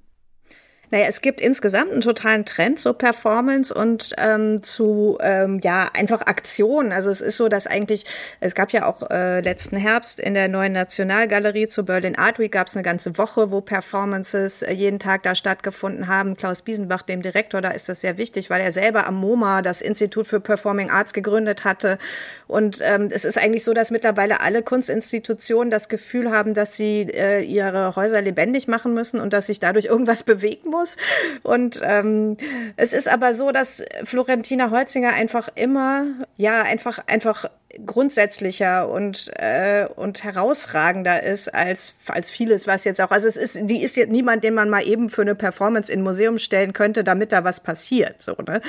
Naja, 0.92 1.06
es 1.08 1.22
gibt 1.22 1.40
insgesamt 1.40 1.94
einen 1.94 2.02
totalen 2.02 2.44
Trend 2.44 2.78
zu 2.78 2.94
Performance 2.94 3.74
und 3.74 4.14
ähm, 4.18 4.62
zu 4.62 5.18
ähm, 5.22 5.62
ja 5.64 5.90
einfach 5.94 6.22
Aktionen. 6.24 6.92
Also 6.92 7.10
es 7.10 7.22
ist 7.22 7.38
so, 7.38 7.48
dass 7.48 7.66
eigentlich 7.66 8.06
es 8.42 8.56
gab 8.56 8.74
ja 8.74 8.86
auch 8.86 9.10
äh, 9.10 9.40
letzten 9.40 9.78
Herbst 9.78 10.20
in 10.20 10.34
der 10.34 10.50
neuen 10.50 10.74
Nationalgalerie 10.74 11.70
zu 11.70 11.86
Berlin 11.86 12.18
Art 12.18 12.40
Week 12.40 12.52
gab 12.52 12.68
es 12.68 12.76
eine 12.76 12.84
ganze 12.84 13.18
Woche, 13.18 13.52
wo 13.52 13.62
Performances 13.62 14.64
äh, 14.64 14.74
jeden 14.74 15.00
Tag 15.00 15.24
da 15.24 15.34
stattgefunden 15.34 16.08
haben. 16.08 16.36
Klaus 16.36 16.62
Biesenbach, 16.62 17.04
dem 17.04 17.22
Direktor, 17.22 17.62
da 17.62 17.70
ist 17.70 17.88
das 17.88 18.02
sehr 18.02 18.18
wichtig, 18.18 18.50
weil 18.50 18.60
er 18.60 18.74
selber 18.74 19.08
am 19.08 19.16
MoMA 19.16 19.62
das 19.62 19.82
Institut 19.82 20.28
für 20.28 20.42
Performing 20.42 20.90
Arts 20.90 21.14
gegründet 21.14 21.64
hatte. 21.64 22.00
Und 22.48 22.80
ähm, 22.84 23.08
es 23.10 23.24
ist 23.24 23.38
eigentlich 23.38 23.64
so, 23.64 23.74
dass 23.74 23.92
mittlerweile 23.92 24.42
alle 24.42 24.62
Kunstinstitutionen 24.62 25.72
das 25.72 25.88
Gefühl 25.88 26.32
haben, 26.32 26.54
dass 26.54 26.76
sie 26.76 27.08
äh, 27.14 27.42
ihre 27.44 27.96
Häuser 27.96 28.22
lebendig 28.22 28.68
machen 28.68 28.94
müssen 28.94 29.22
und 29.22 29.32
dass 29.32 29.46
sich 29.46 29.62
dadurch 29.62 29.86
irgendwas 29.86 30.24
bewegen 30.32 30.70
muss 30.70 30.81
muss. 30.82 30.98
Und 31.44 31.80
ähm, 31.84 32.38
es 32.76 32.94
ist 32.94 33.08
aber 33.08 33.34
so, 33.34 33.52
dass 33.52 33.84
Florentina 34.04 34.72
Holzinger 34.72 35.14
einfach 35.14 35.50
immer, 35.56 36.06
ja, 36.38 36.62
einfach, 36.64 37.00
einfach 37.08 37.50
grundsätzlicher 37.86 38.90
und 38.90 39.32
äh, 39.36 39.86
und 39.96 40.24
herausragender 40.24 41.24
ist 41.24 41.54
als 41.54 41.96
als 42.08 42.32
vieles 42.32 42.68
was 42.68 42.84
jetzt 42.84 43.00
auch 43.02 43.12
also 43.12 43.28
es 43.28 43.38
ist 43.38 43.60
die 43.62 43.84
ist 43.84 43.98
jetzt 43.98 44.12
niemand 44.12 44.44
den 44.44 44.54
man 44.54 44.70
mal 44.70 44.86
eben 44.86 45.10
für 45.10 45.22
eine 45.22 45.36
Performance 45.36 45.92
in 45.92 46.02
Museum 46.02 46.38
stellen 46.38 46.74
könnte 46.74 47.04
damit 47.04 47.32
da 47.32 47.44
was 47.44 47.60
passiert 47.60 48.22
so 48.22 48.36
ne? 48.46 48.62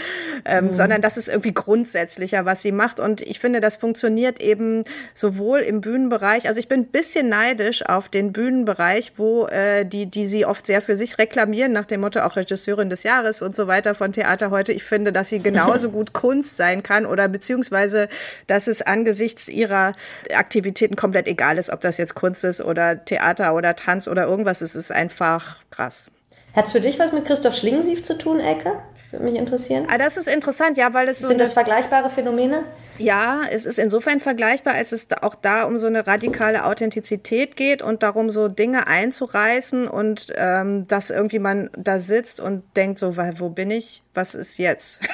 Ähm, 0.45 0.67
mhm. 0.67 0.75
sondern 0.75 1.03
das 1.03 1.17
ist 1.17 1.29
irgendwie 1.29 1.55
grundsätzlicher 1.55 2.45
was 2.45 2.63
sie 2.63 2.73
macht. 2.73 3.01
Und 3.01 3.21
ich 3.23 3.39
finde 3.39 3.61
das 3.61 3.77
funktioniert 3.77 4.41
eben 4.41 4.85
sowohl 5.15 5.61
im 5.61 5.81
Bühnenbereich 5.81 6.49
also 6.49 6.59
ich 6.59 6.69
bin 6.69 6.81
ein 6.81 6.87
bisschen 6.87 7.29
neidisch 7.29 7.85
auf 7.87 8.09
den 8.09 8.33
Bühnenbereich 8.33 9.13
wo 9.17 9.47
äh, 9.47 9.85
die 9.85 10.07
die 10.07 10.27
sie 10.27 10.47
oft 10.47 10.67
sehr 10.67 10.83
für 10.83 10.97
sich 10.97 11.19
reklamieren 11.19 11.73
nach 11.73 11.87
dem 11.87 12.03
Motto 12.03 12.21
auch 12.21 12.37
Regisseurin 12.37 12.91
des 12.91 13.03
Jahres 13.03 13.43
und 13.43 13.55
so 13.55 13.67
weiter 13.67 13.95
von 13.95 14.13
Theater 14.13 14.51
heute. 14.51 14.73
Ich 14.73 14.85
finde 14.85 15.13
dass 15.13 15.29
sie 15.29 15.41
genauso 15.41 15.91
gut 15.91 16.13
Kunst 16.13 16.57
sein 16.57 16.83
kann 16.83 17.07
oder 17.07 17.29
beziehungsweise 17.29 18.09
dass 18.47 18.67
es 18.67 18.83
angesichts 18.93 19.49
ihrer 19.49 19.93
Aktivitäten 20.35 20.97
komplett 20.97 21.27
egal 21.27 21.59
ist, 21.59 21.71
ob 21.71 21.81
das 21.81 21.97
jetzt 21.97 22.15
Kunst 22.15 22.45
ist 22.45 22.61
oder 22.61 23.05
Theater 23.05 23.55
oder 23.55 23.75
Tanz 23.75 24.07
oder 24.07 24.25
irgendwas. 24.25 24.61
Es 24.61 24.77
ist 24.77 24.93
einfach 24.93 25.57
krass. 25.71 26.11
Hat 26.55 26.67
es 26.67 26.73
für 26.73 26.81
dich 26.81 26.99
was 26.99 27.13
mit 27.13 27.25
Christoph 27.25 27.55
Schlingensief 27.55 28.03
zu 28.03 28.19
tun, 28.19 28.39
Ecke? 28.39 28.83
Würde 29.11 29.25
mich 29.27 29.37
interessieren. 29.37 29.87
Ah, 29.91 29.99
das 29.99 30.17
ist 30.17 30.27
interessant, 30.27 30.79
ja, 30.79 30.95
weil 30.95 31.07
es 31.07 31.19
Sind 31.19 31.33
so 31.33 31.37
das 31.37 31.53
vergleichbare 31.53 32.09
Phänomene? 32.09 32.65
Ja, 32.97 33.43
es 33.51 33.67
ist 33.67 33.79
insofern 33.79 34.21
vergleichbar, 34.21 34.73
als 34.73 34.93
es 34.93 35.09
auch 35.21 35.35
da 35.35 35.65
um 35.65 35.77
so 35.77 35.87
eine 35.87 36.07
radikale 36.07 36.65
Authentizität 36.65 37.57
geht 37.57 37.83
und 37.83 38.03
darum, 38.03 38.31
so 38.31 38.49
Dinge 38.49 38.87
einzureißen 38.87 39.87
und 39.87 40.29
ähm, 40.37 40.89
dass 40.89 41.11
irgendwie 41.11 41.41
man 41.41 41.69
da 41.77 41.99
sitzt 41.99 42.41
und 42.41 42.63
denkt 42.75 42.99
so, 42.99 43.19
weil, 43.19 43.39
wo 43.39 43.51
bin 43.51 43.71
ich? 43.71 44.03
Was 44.15 44.35
ist 44.35 44.59
jetzt? 44.59 45.03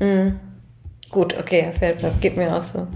Mhm. 0.00 0.40
Gut, 1.12 1.38
okay, 1.38 1.70
geht 2.20 2.36
mir 2.36 2.56
auch 2.56 2.62
so. 2.62 2.88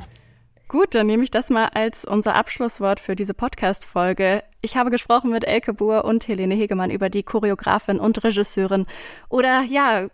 Gut, 0.68 0.96
dann 0.96 1.06
nehme 1.06 1.22
ich 1.22 1.30
das 1.30 1.48
mal 1.48 1.68
als 1.74 2.04
unser 2.04 2.34
Abschlusswort 2.34 2.98
für 2.98 3.14
diese 3.14 3.34
Podcast-Folge. 3.34 4.42
Ich 4.62 4.76
habe 4.76 4.90
gesprochen 4.90 5.30
mit 5.30 5.44
Elke 5.44 5.72
Buhr 5.72 6.04
und 6.04 6.26
Helene 6.26 6.54
Hegemann 6.54 6.90
über 6.90 7.08
die 7.08 7.22
Choreografin 7.22 8.00
und 8.00 8.24
Regisseurin 8.24 8.86
oder 9.28 9.62
ja, 9.62 10.08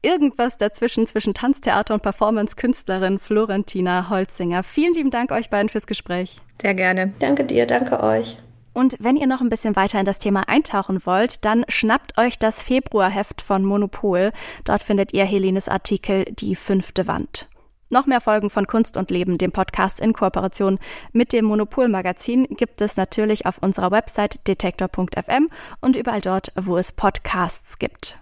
irgendwas 0.00 0.56
dazwischen 0.56 1.06
zwischen 1.06 1.34
Tanztheater 1.34 1.92
und 1.92 2.02
Performance-Künstlerin 2.02 3.18
Florentina 3.18 4.08
Holzinger. 4.08 4.62
Vielen 4.62 4.94
lieben 4.94 5.10
Dank 5.10 5.32
euch 5.32 5.50
beiden 5.50 5.68
fürs 5.68 5.86
Gespräch. 5.86 6.38
Sehr 6.62 6.74
gerne. 6.74 7.12
Danke 7.18 7.44
dir, 7.44 7.66
danke 7.66 8.00
euch. 8.02 8.38
Und 8.72 8.96
wenn 9.00 9.16
ihr 9.16 9.26
noch 9.26 9.40
ein 9.40 9.48
bisschen 9.48 9.76
weiter 9.76 9.98
in 9.98 10.06
das 10.06 10.18
Thema 10.18 10.48
eintauchen 10.48 11.04
wollt, 11.04 11.44
dann 11.44 11.64
schnappt 11.68 12.16
euch 12.18 12.38
das 12.38 12.62
Februarheft 12.62 13.42
von 13.42 13.64
Monopol. 13.64 14.32
Dort 14.64 14.82
findet 14.82 15.12
ihr 15.12 15.24
Helenes 15.24 15.68
Artikel 15.68 16.24
Die 16.26 16.54
fünfte 16.54 17.06
Wand. 17.06 17.48
Noch 17.92 18.06
mehr 18.06 18.20
Folgen 18.20 18.50
von 18.50 18.68
Kunst 18.68 18.96
und 18.96 19.10
Leben, 19.10 19.36
dem 19.36 19.50
Podcast 19.50 19.98
in 19.98 20.12
Kooperation 20.12 20.78
mit 21.12 21.32
dem 21.32 21.44
Monopol 21.44 21.88
Magazin, 21.88 22.46
gibt 22.48 22.80
es 22.80 22.96
natürlich 22.96 23.46
auf 23.46 23.58
unserer 23.58 23.90
Website 23.90 24.46
detektor.fm 24.46 25.48
und 25.80 25.96
überall 25.96 26.20
dort, 26.20 26.52
wo 26.54 26.76
es 26.76 26.92
Podcasts 26.92 27.80
gibt. 27.80 28.16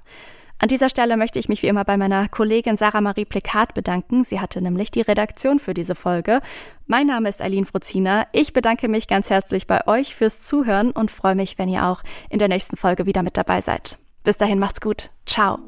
An 0.61 0.69
dieser 0.69 0.89
Stelle 0.89 1.17
möchte 1.17 1.39
ich 1.39 1.49
mich 1.49 1.63
wie 1.63 1.69
immer 1.69 1.85
bei 1.85 1.97
meiner 1.97 2.29
Kollegin 2.29 2.77
Sarah 2.77 3.01
Marie 3.01 3.25
Plikat 3.25 3.75
bedanken. 3.75 4.25
Sie 4.25 4.41
hatte 4.41 4.61
nämlich 4.61 4.91
die 4.91 5.03
Redaktion 5.03 5.61
für 5.61 5.73
diese 5.73 5.95
Folge. 5.95 6.41
Mein 6.87 7.07
Name 7.07 7.29
ist 7.29 7.41
Eileen 7.41 7.65
Fruzina. 7.65 8.27
Ich 8.33 8.53
bedanke 8.53 8.89
mich 8.89 9.07
ganz 9.07 9.31
herzlich 9.31 9.69
bei 9.69 9.87
euch 9.87 10.17
fürs 10.17 10.43
Zuhören 10.43 10.91
und 10.91 11.13
freue 11.13 11.37
mich, 11.37 11.59
wenn 11.59 11.69
ihr 11.69 11.87
auch 11.87 12.03
in 12.29 12.41
der 12.41 12.49
nächsten 12.49 12.77
Folge 12.77 13.07
wieder 13.07 13.23
mit 13.23 13.37
dabei 13.37 13.61
seid. 13.61 13.99
Bis 14.25 14.37
dahin 14.37 14.59
macht's 14.59 14.81
gut. 14.81 15.11
Ciao. 15.27 15.61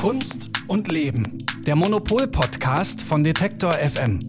Kunst 0.00 0.48
und 0.68 0.88
Leben. 0.88 1.38
Der 1.66 1.76
Monopol-Podcast 1.76 3.02
von 3.02 3.22
Detektor 3.22 3.74
FM. 3.74 4.20